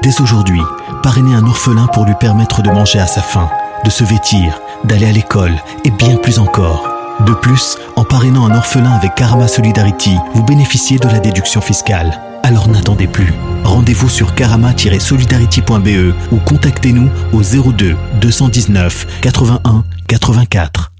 Dès 0.02 0.20
aujourd'hui, 0.20 0.62
parrainez 1.02 1.34
un 1.34 1.46
orphelin 1.46 1.86
pour 1.86 2.04
lui 2.04 2.14
permettre 2.14 2.60
de 2.60 2.70
manger 2.70 2.98
à 2.98 3.06
sa 3.06 3.22
faim, 3.22 3.48
de 3.84 3.90
se 3.90 4.04
vêtir, 4.04 4.60
d'aller 4.84 5.06
à 5.06 5.12
l'école 5.12 5.54
et 5.84 5.90
bien 5.90 6.16
plus 6.16 6.38
encore. 6.38 6.95
De 7.20 7.32
plus, 7.32 7.78
en 7.96 8.04
parrainant 8.04 8.46
un 8.46 8.54
orphelin 8.54 8.92
avec 8.92 9.14
Karama 9.14 9.48
Solidarity, 9.48 10.16
vous 10.34 10.42
bénéficiez 10.42 10.98
de 10.98 11.08
la 11.08 11.18
déduction 11.18 11.60
fiscale. 11.62 12.20
Alors 12.42 12.68
n'attendez 12.68 13.06
plus. 13.06 13.32
Rendez-vous 13.64 14.08
sur 14.08 14.34
karama-solidarity.be 14.34 16.14
ou 16.30 16.36
contactez-nous 16.44 17.08
au 17.32 17.42
02 17.42 17.96
219 18.20 19.20
81 19.22 19.84
84. 20.06 20.92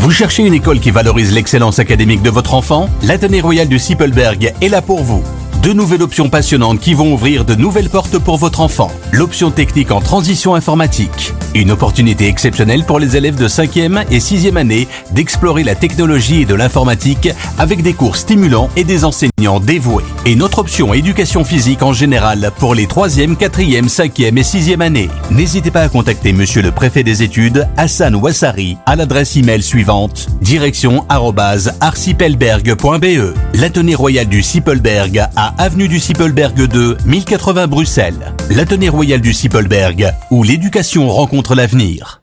Vous 0.00 0.10
cherchez 0.10 0.44
une 0.44 0.54
école 0.54 0.80
qui 0.80 0.90
valorise 0.90 1.32
l'excellence 1.32 1.78
académique 1.78 2.22
de 2.22 2.30
votre 2.30 2.54
enfant? 2.54 2.88
L'Athénée 3.02 3.40
Royal 3.40 3.68
du 3.68 3.78
Sippelberg 3.78 4.52
est 4.60 4.68
là 4.68 4.82
pour 4.82 5.04
vous. 5.04 5.22
Deux 5.62 5.74
nouvelles 5.74 6.02
options 6.02 6.28
passionnantes 6.28 6.80
qui 6.80 6.92
vont 6.92 7.12
ouvrir 7.12 7.44
de 7.44 7.54
nouvelles 7.54 7.88
portes 7.88 8.18
pour 8.18 8.36
votre 8.36 8.60
enfant. 8.60 8.90
L'option 9.12 9.52
technique 9.52 9.92
en 9.92 10.00
transition 10.00 10.56
informatique. 10.56 11.32
Une 11.54 11.70
opportunité 11.70 12.26
exceptionnelle 12.26 12.84
pour 12.84 12.98
les 12.98 13.16
élèves 13.16 13.36
de 13.36 13.46
5e 13.46 14.04
et 14.10 14.18
6e 14.18 14.56
année 14.56 14.88
d'explorer 15.12 15.62
la 15.62 15.76
technologie 15.76 16.42
et 16.42 16.46
de 16.46 16.56
l'informatique 16.56 17.28
avec 17.60 17.82
des 17.82 17.92
cours 17.92 18.16
stimulants 18.16 18.70
et 18.74 18.82
des 18.82 19.04
enseignants 19.04 19.60
dévoués. 19.60 20.02
Et 20.26 20.34
notre 20.34 20.58
option 20.58 20.94
éducation 20.94 21.44
physique 21.44 21.84
en 21.84 21.92
général 21.92 22.50
pour 22.58 22.74
les 22.74 22.86
3e, 22.86 23.36
4e, 23.36 23.88
5e 23.88 24.36
et 24.36 24.42
6e 24.42 24.80
années. 24.80 25.10
N'hésitez 25.30 25.70
pas 25.70 25.82
à 25.82 25.88
contacter 25.88 26.32
monsieur 26.32 26.62
le 26.62 26.72
préfet 26.72 27.04
des 27.04 27.22
études, 27.22 27.68
Hassan 27.76 28.16
Ouassari, 28.16 28.78
à 28.84 28.96
l'adresse 28.96 29.36
email 29.36 29.62
suivante 29.62 30.26
direction 30.52 31.06
arrobase 31.08 31.72
arcipelberg.be. 31.80 33.34
L'Atelier 33.54 33.94
royal 33.94 34.26
du 34.26 34.42
Sippelberg 34.42 35.24
à 35.36 35.51
avenue 35.58 35.88
du 35.88 36.00
Sippelberg 36.00 36.66
2, 36.66 36.96
1080 37.04 37.66
Bruxelles. 37.66 38.34
L'Atelier 38.50 38.88
royal 38.88 39.20
du 39.20 39.32
Sippelberg 39.32 40.12
où 40.30 40.42
l'éducation 40.42 41.08
rencontre 41.08 41.54
l'avenir. 41.54 42.22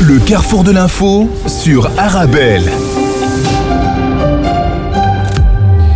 Le 0.00 0.18
carrefour 0.18 0.64
de 0.64 0.70
l'info 0.70 1.30
sur 1.46 1.90
Arabelle. 1.98 2.70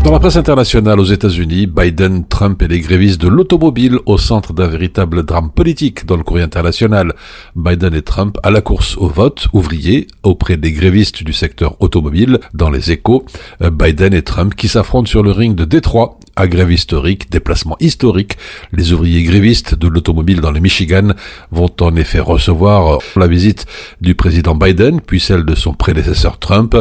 Dans 0.09 0.15
la 0.15 0.21
presse 0.21 0.37
internationale 0.37 1.01
aux 1.01 1.05
États-Unis, 1.05 1.67
Biden, 1.67 2.27
Trump 2.27 2.63
et 2.63 2.67
les 2.67 2.81
grévistes 2.81 3.21
de 3.21 3.29
l'automobile 3.29 3.99
au 4.07 4.17
centre 4.17 4.55
d'un 4.55 4.67
véritable 4.67 5.23
drame 5.23 5.51
politique 5.51 6.07
dans 6.07 6.17
le 6.17 6.23
courrier 6.23 6.47
international. 6.47 7.13
Biden 7.55 7.93
et 7.93 8.01
Trump 8.01 8.39
à 8.43 8.51
la 8.51 8.63
course 8.63 8.97
au 8.97 9.09
vote 9.09 9.49
ouvrier 9.53 10.07
auprès 10.23 10.57
des 10.57 10.73
grévistes 10.73 11.25
du 11.25 11.35
secteur 11.35 11.77
automobile 11.83 12.41
dans 12.55 12.71
les 12.71 12.91
échos. 12.91 13.27
Euh, 13.61 13.71
Biden 13.71 14.15
et 14.15 14.23
Trump 14.23 14.55
qui 14.55 14.69
s'affrontent 14.69 15.11
sur 15.11 15.23
le 15.23 15.31
ring 15.31 15.55
de 15.55 15.67
Détroit 15.67 16.19
à 16.39 16.47
grève 16.47 16.71
historique, 16.71 17.31
déplacement 17.31 17.77
historique. 17.81 18.39
Les 18.73 18.93
ouvriers 18.93 19.25
grévistes 19.25 19.75
de 19.75 19.89
l'automobile 19.89 20.41
dans 20.41 20.53
le 20.53 20.61
Michigan 20.61 21.09
vont 21.51 21.71
en 21.81 21.97
effet 21.97 22.21
recevoir 22.21 23.01
la 23.17 23.27
visite 23.27 23.67
du 24.01 24.15
président 24.15 24.55
Biden, 24.55 25.01
puis 25.01 25.19
celle 25.19 25.45
de 25.45 25.57
son 25.57 25.75
prédécesseur 25.75 26.39
Trump. 26.39 26.77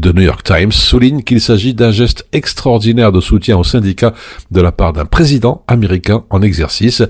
The 0.00 0.06
New 0.06 0.22
York 0.22 0.42
Times 0.42 0.72
souligne 0.72 1.22
qu'il 1.22 1.42
s'agit 1.42 1.74
d'un 1.74 1.92
geste 1.92 2.26
extraordinaire 2.32 3.12
de 3.12 3.20
soutien 3.20 3.58
aux 3.58 3.64
syndicats 3.64 4.14
de 4.50 4.60
la 4.62 4.72
part 4.72 4.94
d'un 4.94 5.04
président 5.04 5.64
américain 5.68 6.24
en 6.30 6.40
exercice. 6.40 7.02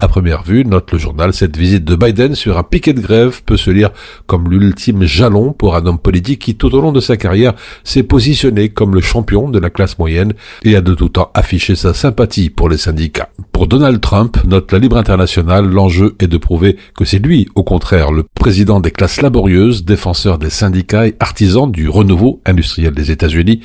À 0.00 0.08
première 0.08 0.42
vue, 0.42 0.64
note 0.64 0.90
le 0.90 0.98
journal, 0.98 1.32
cette 1.32 1.56
visite 1.56 1.84
de 1.84 1.94
Biden 1.94 2.34
sur 2.34 2.58
un 2.58 2.64
piquet 2.64 2.92
de 2.92 3.00
grève 3.00 3.42
peut 3.44 3.56
se 3.56 3.70
lire 3.70 3.90
comme 4.26 4.50
l'ultime 4.50 5.04
jalon 5.04 5.52
pour 5.52 5.76
un 5.76 5.86
homme 5.86 6.00
politique 6.00 6.40
qui 6.40 6.56
tout 6.56 6.74
au 6.74 6.80
long 6.80 6.90
de 6.90 7.00
sa 7.00 7.16
carrière 7.16 7.54
s'est 7.84 8.02
positionné 8.02 8.68
comme 8.68 8.96
le 8.96 9.00
champion 9.00 9.48
de 9.48 9.60
la 9.60 9.70
classe 9.70 9.96
moyenne 9.96 10.34
et 10.64 10.74
a 10.74 10.80
de 10.80 10.92
tout 10.92 11.08
temps 11.08 11.30
affiché 11.36 11.76
sa 11.76 11.92
sympathie 11.92 12.48
pour 12.48 12.70
les 12.70 12.78
syndicats. 12.78 13.28
Pour 13.52 13.68
Donald 13.68 14.00
Trump, 14.00 14.38
note 14.46 14.72
la 14.72 14.78
Libre 14.78 14.96
Internationale, 14.96 15.66
l'enjeu 15.66 16.16
est 16.18 16.28
de 16.28 16.38
prouver 16.38 16.78
que 16.96 17.04
c'est 17.04 17.18
lui, 17.18 17.46
au 17.54 17.62
contraire, 17.62 18.10
le 18.10 18.22
président 18.22 18.80
des 18.80 18.90
classes 18.90 19.20
laborieuses, 19.20 19.84
défenseur 19.84 20.38
des 20.38 20.48
syndicats 20.48 21.06
et 21.06 21.14
artisan 21.20 21.66
du 21.66 21.90
renouveau 21.90 22.40
industriel 22.46 22.94
des 22.94 23.10
États-Unis. 23.10 23.60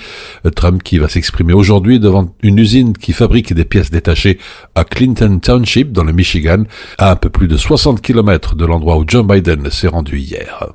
Trump 0.53 0.83
qui 0.83 0.97
va 0.97 1.07
s'exprimer 1.07 1.53
aujourd'hui 1.53 2.01
devant 2.01 2.35
une 2.43 2.59
usine 2.59 2.91
qui 2.91 3.13
fabrique 3.13 3.53
des 3.53 3.65
pièces 3.65 3.89
détachées 3.89 4.37
à 4.75 4.83
Clinton 4.83 5.39
Township 5.41 5.93
dans 5.93 6.03
le 6.03 6.11
Michigan, 6.11 6.63
à 6.97 7.11
un 7.11 7.15
peu 7.15 7.29
plus 7.29 7.47
de 7.47 7.55
60 7.55 8.01
km 8.01 8.55
de 8.55 8.65
l'endroit 8.65 8.97
où 8.97 9.05
Joe 9.07 9.25
Biden 9.25 9.69
s'est 9.71 9.87
rendu 9.87 10.19
hier. 10.19 10.71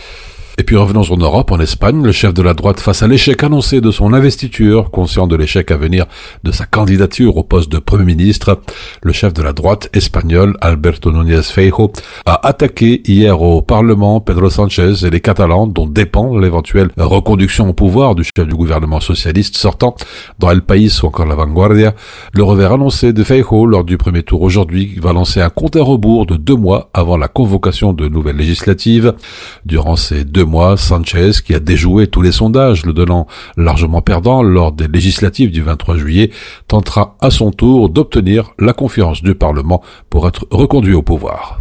Et 0.59 0.63
puis 0.63 0.77
revenons 0.77 1.03
en 1.13 1.19
Europe, 1.19 1.53
en 1.53 1.61
Espagne, 1.61 2.03
le 2.03 2.13
chef 2.13 2.33
de 2.33 2.41
la 2.41 2.55
droite 2.55 2.81
face 2.81 3.03
à 3.03 3.07
l'échec 3.07 3.45
annoncé 3.45 3.83
de 3.83 3.91
son 3.91 4.15
investiture, 4.15 4.91
conscient 4.91 5.27
de 5.27 5.37
l'échec 5.37 5.71
à 5.71 5.77
venir 5.77 6.07
de 6.45 6.51
sa 6.51 6.65
candidature 6.65 7.37
au 7.37 7.45
poste 7.45 7.71
de 7.71 7.79
Premier 7.79 8.07
ministre, 8.07 8.63
le 9.03 9.13
chef 9.13 9.35
de 9.35 9.43
la 9.43 9.53
droite 9.53 9.91
espagnol, 9.93 10.57
Alberto 10.63 11.13
Núñez 11.13 11.43
Feijo, 11.43 11.93
a 12.25 12.47
attaqué 12.49 13.03
hier 13.05 13.43
au 13.43 13.61
Parlement 13.61 14.21
Pedro 14.21 14.49
Sanchez 14.49 15.05
et 15.05 15.11
les 15.11 15.21
Catalans, 15.21 15.67
dont 15.67 15.87
dépend 15.87 16.39
l'éventuelle 16.39 16.89
reconduction 16.97 17.69
au 17.69 17.75
pouvoir 17.75 18.15
du 18.15 18.25
chef 18.25 18.49
du 18.49 18.55
gouvernement 18.55 19.01
socialiste 19.01 19.59
sortant 19.59 19.95
dans 20.39 20.51
El 20.51 20.63
País 20.63 21.01
ou 21.03 21.07
encore 21.09 21.27
la 21.27 21.35
Vanguardia. 21.35 21.95
Le 22.33 22.43
revers 22.43 22.73
annoncé 22.73 23.13
de 23.13 23.23
Feijo 23.25 23.67
lors 23.67 23.85
du 23.85 23.99
premier 23.99 24.23
tour 24.23 24.41
aujourd'hui 24.41 24.99
va 25.03 25.13
lancer 25.13 25.43
un 25.43 25.51
compte 25.51 25.77
à 25.77 25.83
rebours 25.83 26.25
de 26.25 26.37
deux 26.37 26.57
mois 26.57 26.89
avant 26.95 27.19
la 27.19 27.29
convocation 27.29 27.93
de 27.93 28.09
nouvelles 28.09 28.37
législatives. 28.37 29.13
Durant 29.67 29.97
ces 29.97 30.25
deux 30.25 30.46
mois, 30.46 30.78
Sanchez, 30.78 31.32
qui 31.44 31.54
a 31.54 31.60
déjoué 31.60 32.08
tous 32.08 32.22
les 32.22 32.32
sondages, 32.32 32.86
le 32.86 32.94
donnant 32.94 33.28
largement 33.58 34.02
perdant 34.02 34.44
lors 34.44 34.72
des 34.72 34.88
législatives 34.88 35.52
du 35.52 35.62
23 35.62 35.98
juillet, 35.98 36.32
tentera 36.68 37.16
à 37.22 37.30
son 37.30 37.52
tour 37.52 37.90
d'obtenir 37.90 38.52
la 38.60 38.74
confiance 38.74 39.22
du 39.22 39.36
Parlement 39.36 39.82
pour 40.10 40.28
être 40.28 40.48
reconduit 40.52 40.94
au 40.94 41.02
pouvoir. 41.02 41.60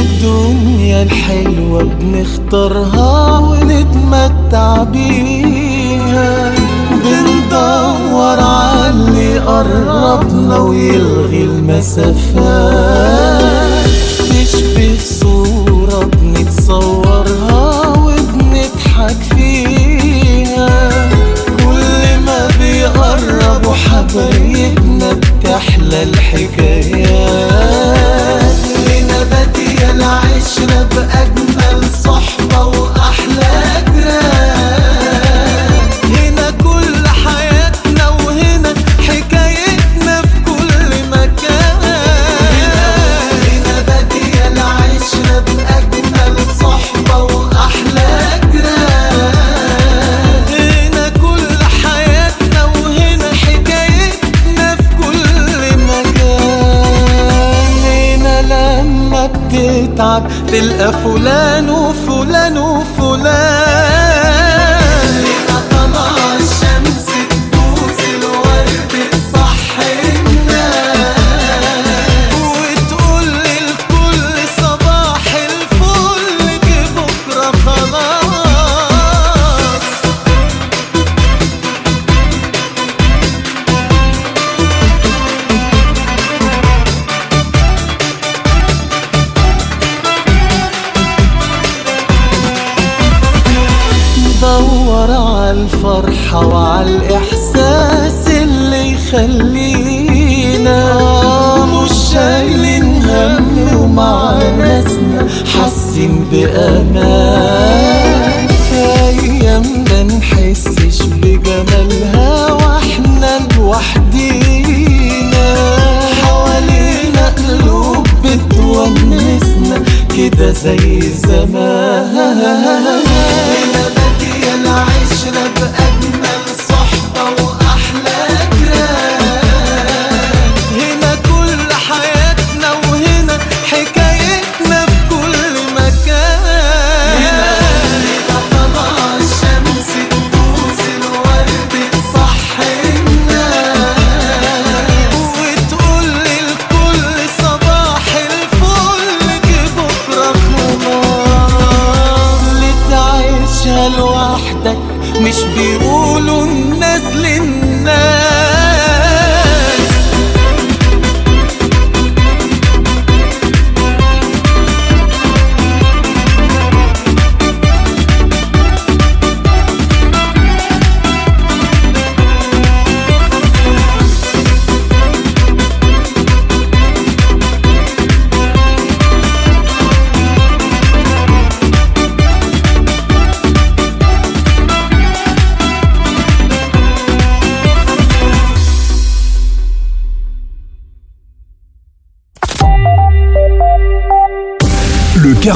الدنيا 0.00 1.02
الحلوة 1.02 1.82
بنختارها 1.82 3.38
ونتمتع 3.38 4.82
بيها 4.82 6.52
بندور 7.04 8.40
عاللي 8.40 9.38
قربنا 9.38 10.58
ويلغي 10.58 11.44
المسافات 11.44 13.43
تشبه 14.55 14.97
صورة 15.21 15.99
بنتصورها 16.05 17.87
وبنضحك 17.87 19.17
فيها. 19.35 20.89
كل 21.59 22.19
ما 22.25 22.47
بيقربوا 22.59 23.73
حبايبنا 23.73 25.13
بتحلى 25.13 26.03
الحكايات. 26.03 27.45
هنا 28.87 29.23
بادية 29.23 29.91
العشرة 29.91 30.87
بأجمل 30.91 31.79
صحبة 32.03 32.65
وأحلى 32.65 33.83
جيران. 33.93 34.64
لما 59.55 59.87
بتتعب 59.87 60.27
تلقى 60.47 60.93
فلان 60.93 61.69
وفلان 61.69 62.57
وفلان. 62.57 64.04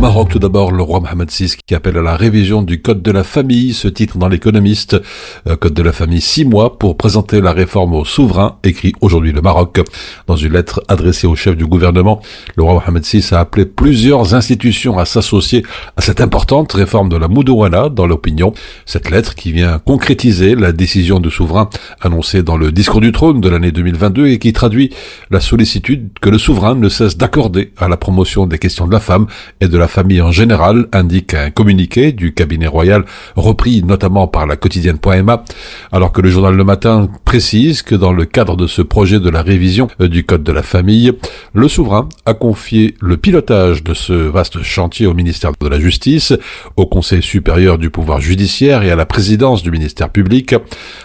Maroc, 0.00 0.30
tout 0.30 0.38
d'abord, 0.38 0.72
le 0.72 0.82
roi 0.82 0.98
Mohamed 1.00 1.30
VI 1.30 1.56
qui 1.66 1.74
appelle 1.74 1.98
à 1.98 2.00
la 2.00 2.16
révision 2.16 2.62
du 2.62 2.80
Code 2.80 3.02
de 3.02 3.10
la 3.10 3.22
famille, 3.22 3.74
ce 3.74 3.86
titre 3.86 4.16
dans 4.16 4.28
l'économiste, 4.28 4.98
euh, 5.46 5.56
Code 5.56 5.74
de 5.74 5.82
la 5.82 5.92
famille, 5.92 6.22
six 6.22 6.46
mois 6.46 6.78
pour 6.78 6.96
présenter 6.96 7.42
la 7.42 7.52
réforme 7.52 7.92
au 7.92 8.06
souverain, 8.06 8.56
écrit 8.64 8.94
aujourd'hui 9.02 9.32
le 9.32 9.42
Maroc. 9.42 9.78
Dans 10.26 10.36
une 10.36 10.54
lettre 10.54 10.82
adressée 10.88 11.26
au 11.26 11.36
chef 11.36 11.54
du 11.54 11.66
gouvernement, 11.66 12.22
le 12.56 12.62
roi 12.62 12.82
Mohamed 12.82 13.04
VI 13.04 13.22
a 13.32 13.40
appelé 13.40 13.66
plusieurs 13.66 14.34
institutions 14.34 14.98
à 14.98 15.04
s'associer 15.04 15.66
à 15.98 16.00
cette 16.00 16.22
importante 16.22 16.72
réforme 16.72 17.10
de 17.10 17.18
la 17.18 17.28
Moudouana 17.28 17.90
dans 17.90 18.06
l'opinion. 18.06 18.54
Cette 18.86 19.10
lettre 19.10 19.34
qui 19.34 19.52
vient 19.52 19.78
concrétiser 19.80 20.54
la 20.54 20.72
décision 20.72 21.20
du 21.20 21.30
souverain 21.30 21.68
annoncée 22.00 22.42
dans 22.42 22.56
le 22.56 22.72
discours 22.72 23.02
du 23.02 23.12
trône 23.12 23.42
de 23.42 23.50
l'année 23.50 23.70
2022 23.70 24.28
et 24.28 24.38
qui 24.38 24.54
traduit 24.54 24.94
la 25.30 25.40
sollicitude 25.40 26.08
que 26.22 26.30
le 26.30 26.38
souverain 26.38 26.74
ne 26.74 26.88
cesse 26.88 27.18
d'accorder 27.18 27.74
à 27.76 27.86
la 27.86 27.98
promotion 27.98 28.46
des 28.46 28.58
questions 28.58 28.86
de 28.86 28.92
la 28.92 29.00
femme 29.00 29.26
et 29.60 29.68
de 29.68 29.76
la 29.76 29.89
famille 29.90 30.22
en 30.22 30.30
général, 30.30 30.86
indique 30.92 31.34
un 31.34 31.50
communiqué 31.50 32.12
du 32.12 32.32
cabinet 32.32 32.66
royal 32.66 33.04
repris 33.36 33.82
notamment 33.82 34.26
par 34.28 34.46
la 34.46 34.56
quotidienne.ma, 34.56 35.44
alors 35.92 36.12
que 36.12 36.20
le 36.20 36.30
journal 36.30 36.54
Le 36.54 36.64
Matin 36.64 37.08
précise 37.24 37.82
que 37.82 37.94
dans 37.94 38.12
le 38.12 38.24
cadre 38.24 38.56
de 38.56 38.66
ce 38.66 38.82
projet 38.82 39.20
de 39.20 39.28
la 39.28 39.42
révision 39.42 39.88
euh, 40.00 40.08
du 40.08 40.24
code 40.24 40.42
de 40.42 40.52
la 40.52 40.62
famille, 40.62 41.12
le 41.52 41.68
souverain 41.68 42.08
a 42.26 42.34
confié 42.34 42.94
le 43.00 43.16
pilotage 43.16 43.82
de 43.82 43.94
ce 43.94 44.12
vaste 44.12 44.62
chantier 44.62 45.06
au 45.06 45.14
ministère 45.14 45.52
de 45.60 45.68
la 45.68 45.80
Justice, 45.80 46.32
au 46.76 46.86
Conseil 46.86 47.22
supérieur 47.22 47.78
du 47.78 47.90
pouvoir 47.90 48.20
judiciaire 48.20 48.82
et 48.82 48.90
à 48.90 48.96
la 48.96 49.06
présidence 49.06 49.62
du 49.62 49.70
ministère 49.70 50.10
public. 50.10 50.54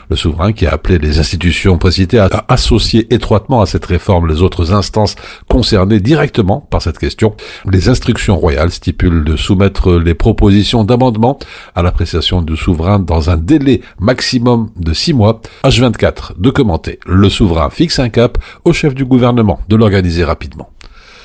Le 0.09 0.15
souverain 0.15 0.53
qui 0.53 0.65
a 0.67 0.71
appelé 0.71 0.99
les 0.99 1.19
institutions 1.19 1.77
précitées 1.77 2.19
à 2.19 2.45
associer 2.47 3.13
étroitement 3.13 3.61
à 3.61 3.65
cette 3.65 3.85
réforme 3.85 4.27
les 4.27 4.41
autres 4.41 4.73
instances 4.73 5.15
concernées 5.49 5.99
directement 5.99 6.61
par 6.69 6.81
cette 6.81 6.99
question. 6.99 7.35
Les 7.69 7.89
instructions 7.89 8.37
royales 8.37 8.71
stipulent 8.75 9.23
de 9.23 9.35
soumettre 9.35 9.93
les 9.93 10.13
propositions 10.13 10.83
d'amendement 10.83 11.39
à 11.75 11.81
l'appréciation 11.81 12.41
du 12.41 12.55
souverain 12.55 12.99
dans 12.99 13.29
un 13.29 13.37
délai 13.37 13.81
maximum 13.99 14.69
de 14.77 14.93
six 14.93 15.13
mois. 15.13 15.41
H24 15.63 16.33
de 16.37 16.49
commenter. 16.49 16.99
Le 17.05 17.29
souverain 17.29 17.69
fixe 17.69 17.99
un 17.99 18.09
cap 18.09 18.37
au 18.63 18.73
chef 18.73 18.93
du 18.93 19.05
gouvernement 19.05 19.59
de 19.67 19.75
l'organiser 19.75 20.23
rapidement. 20.23 20.69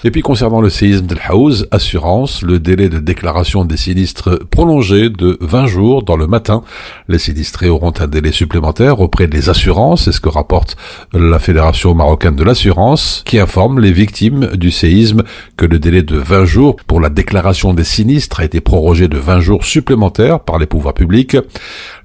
Et 0.02 0.10
puis 0.10 0.22
concernant 0.22 0.62
le 0.62 0.70
séisme 0.70 1.04
de 1.04 1.16
House, 1.28 1.66
assurance, 1.70 2.40
le 2.40 2.58
délai 2.58 2.88
de 2.88 3.00
déclaration 3.00 3.66
des 3.66 3.76
sinistres 3.76 4.38
prolongé 4.50 5.10
de 5.10 5.36
20 5.42 5.66
jours 5.66 6.02
dans 6.04 6.16
le 6.16 6.26
matin. 6.26 6.62
Les 7.08 7.18
sinistrés 7.18 7.68
auront 7.68 7.92
un 8.00 8.06
délai 8.06 8.32
supplémentaire 8.32 9.00
auprès 9.00 9.26
des 9.26 9.50
assurances, 9.50 10.04
c'est 10.04 10.12
ce 10.12 10.20
que 10.20 10.30
rapporte 10.30 10.78
la 11.12 11.38
Fédération 11.38 11.94
marocaine 11.94 12.34
de 12.34 12.44
l'assurance, 12.44 13.22
qui 13.26 13.38
informe 13.38 13.78
les 13.78 13.92
victimes 13.92 14.46
du 14.54 14.70
séisme 14.70 15.22
que 15.58 15.66
le 15.66 15.78
délai 15.78 16.02
de 16.02 16.16
20 16.16 16.46
jours 16.46 16.76
pour 16.86 16.98
la 16.98 17.10
déclaration 17.10 17.74
des 17.74 17.84
sinistres 17.84 18.40
a 18.40 18.46
été 18.46 18.62
prorogé 18.62 19.06
de 19.06 19.18
20 19.18 19.40
jours 19.40 19.66
supplémentaires 19.66 20.40
par 20.40 20.58
les 20.58 20.66
pouvoirs 20.66 20.94
publics. 20.94 21.36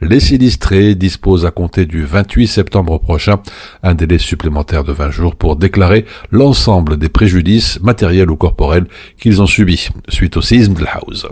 Les 0.01 0.19
sinistrés 0.19 0.95
disposent 0.95 1.45
à 1.45 1.51
compter 1.51 1.85
du 1.85 2.03
28 2.03 2.47
septembre 2.47 2.97
prochain 2.99 3.39
un 3.83 3.93
délai 3.93 4.17
supplémentaire 4.17 4.83
de 4.83 4.91
20 4.91 5.11
jours 5.11 5.35
pour 5.37 5.55
déclarer 5.55 6.05
l'ensemble 6.29 6.97
des 6.97 7.07
préjudices 7.07 7.79
matériels 7.85 8.29
ou 8.29 8.35
corporels 8.35 8.87
qu'ils 9.19 9.41
ont 9.41 9.47
subis 9.47 9.89
suite 10.09 10.35
au 10.37 10.41
séisme 10.41 10.73
de 10.73 10.83
la 10.83 10.91
House. 10.95 11.27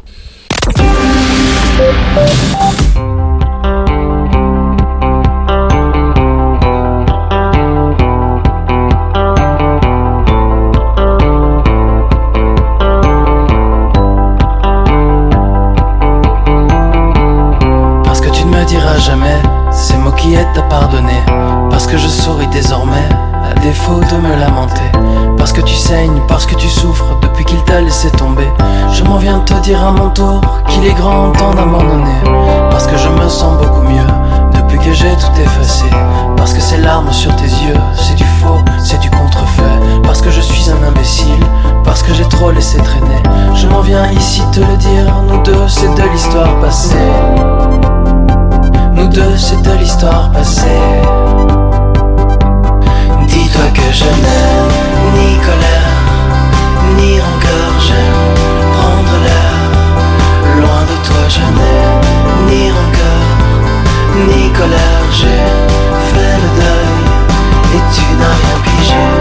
Parce 18.06 18.22
que 18.22 18.30
tu 18.30 18.46
ne 18.46 18.52
me 18.52 18.66
diras 18.66 19.00
jamais 19.00 19.42
ces 19.72 19.98
mots 19.98 20.12
qui 20.12 20.36
aident 20.36 20.58
à 20.58 20.62
pardonner. 20.64 21.22
Parce 21.70 21.88
que 21.88 21.98
je 21.98 22.08
souris 22.08 22.48
désormais, 22.48 23.10
défaut 23.62 24.00
de 24.00 24.18
me 24.18 24.36
lamenter. 24.40 24.92
Parce 25.38 25.52
que 25.52 25.62
tu 25.62 25.76
saignes, 25.76 26.22
parce 26.28 26.46
que 26.46 26.56
tu 26.56 26.70
souffres 26.70 27.20
depuis 27.22 27.46
qu'il 27.46 27.62
t'a 27.64 27.82
laissé 27.82 28.10
tomber. 28.12 28.48
Je 28.94 29.04
m'en 29.04 29.18
viens 29.18 29.40
te 29.40 29.54
dire 29.56 29.84
à 29.86 29.92
mon 29.92 30.10
tour 30.10 30.42
qu'il 30.68 30.86
est 30.86 30.94
grand 30.94 31.32
temps 31.32 31.54
d'abandonner. 31.54 32.22
Parce 32.70 32.88
que 32.88 32.98
je 32.98 33.10
me 33.10 33.28
sens 33.28 33.58
beaucoup 33.58 33.82
mieux 33.82 34.08
depuis 34.54 34.78
que 34.80 34.94
j'ai 34.94 35.12
tout 35.16 35.42
effacé. 35.42 35.86
Parce 36.38 36.54
que 36.54 36.62
ces 36.62 36.78
larmes 36.78 37.12
sur 37.12 37.36
tes 37.36 37.44
yeux, 37.44 37.78
c'est 37.96 38.16
du 38.16 38.26
faux, 38.42 38.62
c'est 38.80 39.00
du 39.00 39.10
contrefait. 39.10 39.64
Parce 40.04 40.22
que 40.22 40.30
je 40.30 40.42
suis 40.42 40.70
un 40.70 40.88
imbécile, 40.88 41.44
parce 41.84 42.04
que 42.04 42.14
j'ai 42.14 42.26
trop 42.26 42.52
laissé 42.52 42.78
traîner. 42.78 43.24
Je 43.56 43.68
m'en 43.68 43.82
viens 43.82 44.10
ici 44.12 44.42
te 44.52 44.60
le 44.60 44.78
dire, 44.78 45.14
nous 45.30 45.42
deux, 45.44 45.68
c'est 45.68 45.94
de 45.94 46.10
l'histoire 46.12 46.60
passée. 46.60 46.96
Nous 48.94 49.08
deux, 49.08 49.38
c'est 49.38 49.62
de 49.62 49.72
l'histoire 49.74 50.32
passée. 50.32 50.80
Dis-toi 53.28 53.68
que 53.74 53.88
je 53.92 54.06
n'aime 54.06 54.74
ni 55.16 55.38
colère, 55.48 56.04
ni 56.98 57.20
rancœur, 57.20 57.72
j'aime 57.80 58.24
prendre 58.76 59.16
l'air. 59.26 59.60
Loin 60.62 60.84
de 60.92 60.96
toi, 61.08 61.24
je 61.30 61.46
n'aime 61.58 62.02
ni 62.48 62.72
rancœur, 62.72 63.28
ni 64.28 64.52
colère, 64.52 65.06
j'ai 65.12 65.46
fait 66.10 66.38
le 66.44 66.50
deuil 66.62 66.96
et 67.76 67.82
tu 67.96 68.06
n'as 68.20 68.36
rien 68.42 68.58
pigé. 68.64 69.13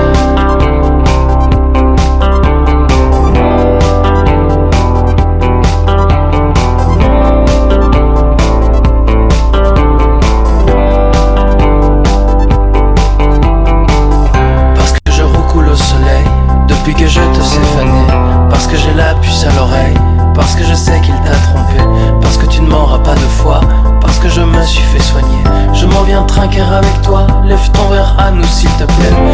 5 26.43 26.59
heures 26.59 26.73
avec 26.73 27.03
toi, 27.03 27.25
lève 27.45 27.71
ton 27.71 27.89
verre 27.91 28.17
à 28.19 28.33
nous 28.33 28.43
s'il 28.43 28.69
te 28.71 28.83
plaît. 28.83 29.32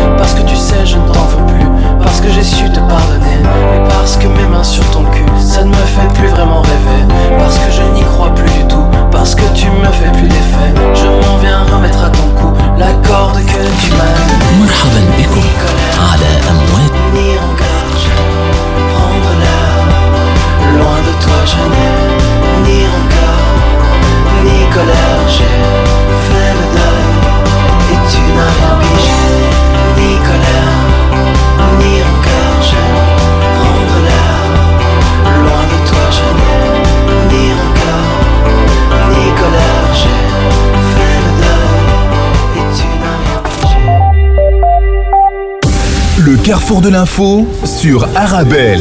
Carrefour 46.49 46.81
de 46.81 46.89
l'info 46.89 47.47
sur 47.67 48.09
Arabelle. 48.17 48.81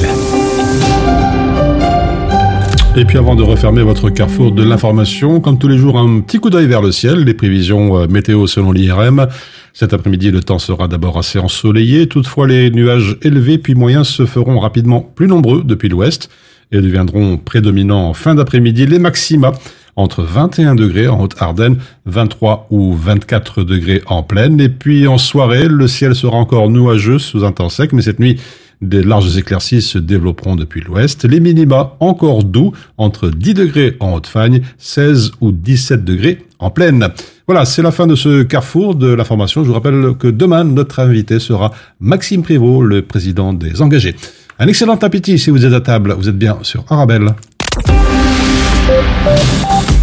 Et 2.96 3.04
puis 3.04 3.18
avant 3.18 3.36
de 3.36 3.44
refermer 3.44 3.84
votre 3.84 4.10
carrefour 4.10 4.54
de 4.54 4.64
l'information, 4.64 5.42
comme 5.42 5.60
tous 5.60 5.68
les 5.68 5.78
jours, 5.78 6.00
un 6.00 6.22
petit 6.22 6.40
coup 6.40 6.50
d'œil 6.50 6.68
vers 6.68 6.82
le 6.82 6.94
ciel, 6.94 7.26
les 7.26 7.34
prévisions 7.34 7.98
euh, 7.98 8.08
météo 8.08 8.48
selon 8.48 8.72
l'IRM. 8.72 9.28
Cet 9.74 9.92
après-midi, 9.92 10.32
le 10.32 10.40
temps 10.40 10.60
sera 10.60 10.88
d'abord 10.88 11.18
assez 11.18 11.40
ensoleillé, 11.40 12.08
toutefois 12.08 12.48
les 12.48 12.72
nuages 12.72 13.18
élevés 13.22 13.58
puis 13.58 13.76
moyens 13.76 14.08
se 14.08 14.26
feront 14.26 14.60
rapidement 14.60 15.02
plus 15.02 15.28
nombreux 15.28 15.62
depuis 15.66 15.90
l'ouest 15.90 16.30
et 16.72 16.80
deviendront 16.80 17.36
prédominants 17.36 18.08
en 18.08 18.14
fin 18.14 18.34
d'après-midi 18.34 18.86
les 18.86 18.98
maxima 18.98 19.52
entre 19.98 20.24
21 20.24 20.76
degrés 20.76 21.10
en 21.10 21.20
Haute-Ardenne, 21.20 21.78
23 22.06 22.68
ou 22.70 22.94
24 22.94 23.64
degrés 23.64 24.02
en 24.06 24.24
plaine. 24.24 24.62
Et 24.62 24.70
puis 24.70 25.08
en 25.08 25.18
soirée, 25.18 25.68
le 25.68 25.88
ciel 25.88 26.16
sera 26.16 26.38
encore 26.38 26.70
nuageux 26.70 27.20
sous 27.20 27.44
un 27.44 27.52
temps 27.52 27.68
sec, 27.68 27.92
mais 27.92 28.04
cette 28.04 28.20
nuit, 28.20 28.40
des 28.80 29.04
larges 29.04 29.36
éclaircies 29.36 29.82
se 29.82 29.98
développeront 29.98 30.56
depuis 30.56 30.82
l'ouest. 30.82 31.26
Les 31.26 31.40
minima 31.40 31.96
encore 32.00 32.44
doux, 32.44 32.74
entre 32.98 33.30
10 33.30 33.56
degrés 33.56 33.98
en 34.00 34.14
Haute-Fagne, 34.14 34.62
16 34.78 35.32
ou 35.42 35.52
17 35.52 36.06
degrés 36.06 36.46
en 36.60 36.70
plaine. 36.70 37.10
Voilà, 37.48 37.66
c'est 37.66 37.82
la 37.82 37.92
fin 37.92 38.06
de 38.06 38.16
ce 38.16 38.44
carrefour 38.44 38.94
de 38.94 39.12
l'information. 39.12 39.64
Je 39.64 39.70
vous 39.70 39.74
rappelle 39.74 40.14
que 40.20 40.28
demain, 40.28 40.64
notre 40.64 41.00
invité 41.00 41.40
sera 41.40 41.72
Maxime 42.00 42.44
Prévost, 42.44 42.86
le 42.86 43.02
président 43.02 43.54
des 43.54 43.82
engagés. 43.82 44.16
Un 44.60 44.68
excellent 44.68 44.96
appétit 44.96 45.40
si 45.40 45.50
vous 45.50 45.66
êtes 45.66 45.74
à 45.74 45.82
table. 45.82 46.14
Vous 46.18 46.30
êtes 46.30 46.38
bien 46.38 46.58
sur 46.62 46.84
Arabelle. 46.90 47.34
Thank 48.88 49.92
you. 49.92 49.97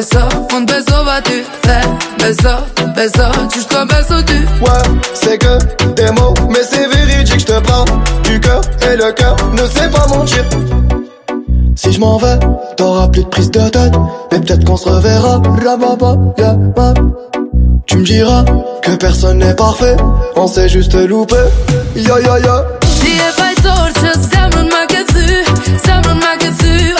Beso, 0.00 0.20
un 0.56 0.64
beso 0.64 1.04
va 1.04 1.20
tu 1.20 1.44
faire. 1.62 1.88
Beso, 2.18 2.54
beso, 2.96 3.26
jusqu'au 3.52 3.84
beso 3.86 4.22
tu. 4.22 4.38
Ouais, 4.64 4.82
c'est 5.14 5.38
que 5.38 5.58
des 5.94 6.10
mots, 6.12 6.34
mais 6.48 6.62
c'est 6.70 6.86
véridique, 6.88 7.40
je 7.40 7.44
te 7.44 7.60
parle 7.60 7.88
du 8.24 8.40
cœur 8.40 8.60
et 8.90 8.96
le 8.96 9.12
cœur 9.12 9.36
ne 9.52 9.66
sait 9.66 9.90
pas 9.90 10.06
mentir. 10.06 10.44
Si 11.76 11.92
je 11.92 12.00
m'en 12.00 12.16
vais, 12.18 12.38
t'auras 12.76 13.08
plus 13.08 13.24
de 13.24 13.28
prise 13.28 13.50
de 13.50 13.68
tête, 13.68 13.94
mais 14.32 14.40
peut-être 14.40 14.64
qu'on 14.64 14.76
se 14.76 14.88
reverra. 14.88 15.40
Tu 17.86 17.96
me 17.96 18.04
diras 18.04 18.44
que 18.82 18.92
personne 18.92 19.38
n'est 19.38 19.54
parfait, 19.54 19.96
on 20.36 20.46
s'est 20.46 20.68
juste 20.68 20.94
loupé. 20.94 21.36
Ya 21.96 22.18
ya 22.20 22.38
ya. 22.38 22.64
Diye 23.00 23.28
bay 23.38 23.54
torça, 23.64 24.12
semrunma 24.32 24.86
kötü, 24.88 25.44
semrunma 25.84 26.32
kötü, 26.38 26.94
oh 26.94 26.99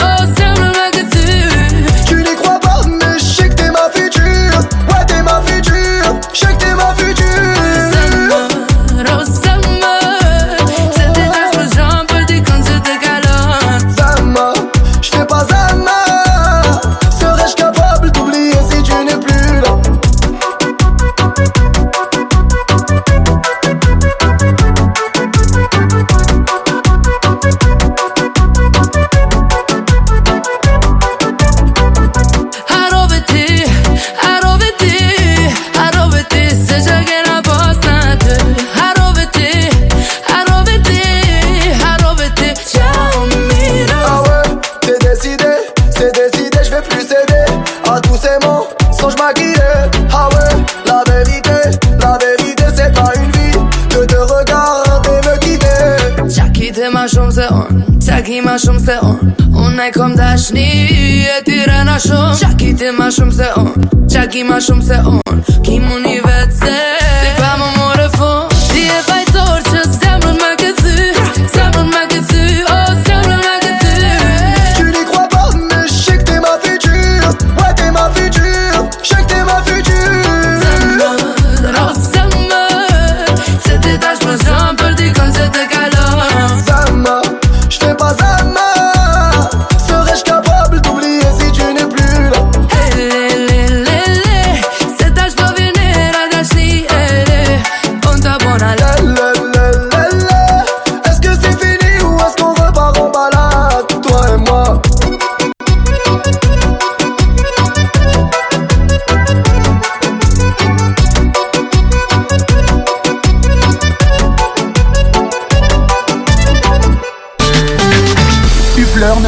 ma 62.97 63.07
shumë 63.11 63.33
se 63.33 63.47
on. 63.59 63.71
Qa 64.11 64.25
ki 64.31 64.43
ma 64.47 64.57
shumë 64.63 64.83
se 64.87 64.97
on. 65.07 65.43
Ki 65.65 65.79
mu 65.79 65.99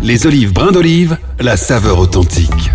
Les 0.00 0.26
olives 0.26 0.52
brins 0.52 0.70
d'olive, 0.70 1.18
la 1.40 1.56
saveur 1.56 1.98
authentique. 1.98 2.70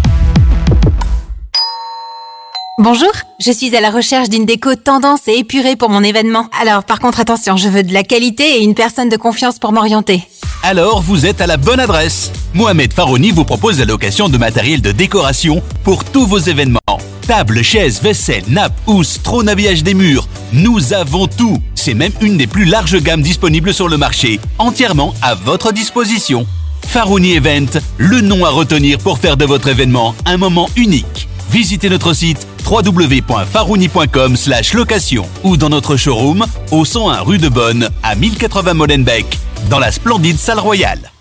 Bonjour, 2.78 3.12
je 3.40 3.52
suis 3.52 3.74
à 3.78 3.82
la 3.82 3.92
recherche 3.92 4.28
d'une 4.28 4.46
déco 4.46 4.76
tendance 4.76 5.28
et 5.30 5.38
épurée 5.38 5.78
pour 5.78 5.90
mon 5.90 6.04
événement. 6.04 6.50
Alors 6.60 6.84
par 6.84 7.00
contre 7.00 7.22
attention, 7.22 7.56
je 7.56 7.70
veux 7.70 7.84
de 7.84 7.94
la 7.94 8.04
qualité 8.04 8.58
et 8.58 8.64
une 8.64 8.76
personne 8.76 9.08
de 9.08 9.16
confiance 9.16 9.58
pour 9.58 9.72
m'orienter. 9.72 10.22
Alors 10.64 11.02
vous 11.02 11.26
êtes 11.26 11.40
à 11.40 11.48
la 11.48 11.56
bonne 11.56 11.80
adresse. 11.80 12.30
Mohamed 12.54 12.92
Farouni 12.92 13.32
vous 13.32 13.46
propose 13.46 13.80
la 13.80 13.86
location 13.86 14.28
de 14.28 14.38
matériel 14.38 14.82
de 14.82 14.92
décoration 14.92 15.64
pour 15.86 16.04
tous 16.04 16.26
vos 16.26 16.40
événements. 16.40 16.80
Tables, 17.26 17.64
chaises, 17.64 18.02
vaisselle, 18.02 18.44
nappes, 18.50 18.78
housses, 18.86 19.22
trône 19.24 19.48
habillage 19.48 19.84
des 19.84 19.94
murs. 19.94 20.28
Nous 20.52 20.92
avons 20.92 21.28
tout. 21.28 21.58
C'est 21.74 21.94
même 21.94 22.12
une 22.20 22.36
des 22.36 22.48
plus 22.48 22.66
larges 22.66 23.02
gammes 23.02 23.22
disponibles 23.22 23.74
sur 23.74 23.88
le 23.88 23.96
marché, 23.96 24.42
entièrement 24.60 25.14
à 25.22 25.36
votre 25.36 25.72
disposition. 25.72 26.46
Farouni 26.88 27.34
Event, 27.34 27.80
le 27.98 28.22
nom 28.22 28.46
à 28.46 28.50
retenir 28.50 28.98
pour 28.98 29.20
faire 29.20 29.38
de 29.38 29.46
votre 29.46 29.68
événement 29.68 30.16
un 30.26 30.38
moment 30.38 30.70
unique. 30.76 31.28
Visitez 31.50 31.90
notre 31.90 32.14
site 32.14 32.48
www.farouni.com 32.70 34.36
location 34.74 35.26
ou 35.44 35.58
dans 35.58 35.70
notre 35.70 35.98
showroom 35.98 36.46
au 36.72 36.86
101 36.86 37.22
rue 37.22 37.38
de 37.38 37.50
Bonne 37.50 37.90
à 38.02 38.16
1080 38.16 38.74
Molenbeek 38.74 39.40
dans 39.70 39.80
la 39.80 39.92
splendide 39.92 40.38
salle 40.38 40.60
royale. 40.60 41.12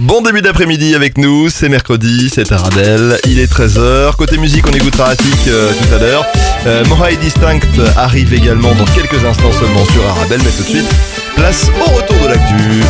Bon 0.00 0.22
début 0.22 0.42
d'après-midi 0.42 0.94
avec 0.94 1.18
nous, 1.18 1.48
c'est 1.50 1.68
mercredi, 1.68 2.30
c'est 2.32 2.52
Arabelle, 2.52 3.18
il 3.26 3.40
est 3.40 3.52
13h. 3.52 4.14
Côté 4.14 4.38
musique, 4.38 4.64
on 4.68 4.70
écoutera 4.70 5.06
Rafik 5.06 5.48
euh, 5.48 5.72
tout 5.72 5.92
à 5.92 5.98
l'heure. 5.98 6.24
Euh, 6.66 6.84
Distinct 7.20 7.66
arrive 7.96 8.32
également 8.32 8.72
dans 8.76 8.84
quelques 8.84 9.24
instants 9.24 9.52
seulement 9.52 9.84
sur 9.86 10.06
Arabelle, 10.06 10.40
mais 10.44 10.52
tout 10.52 10.62
de 10.62 10.68
suite, 10.68 10.88
place 11.38 11.70
au 11.80 11.94
retour 11.94 12.16
de 12.22 12.28
l'actu. 12.28 12.82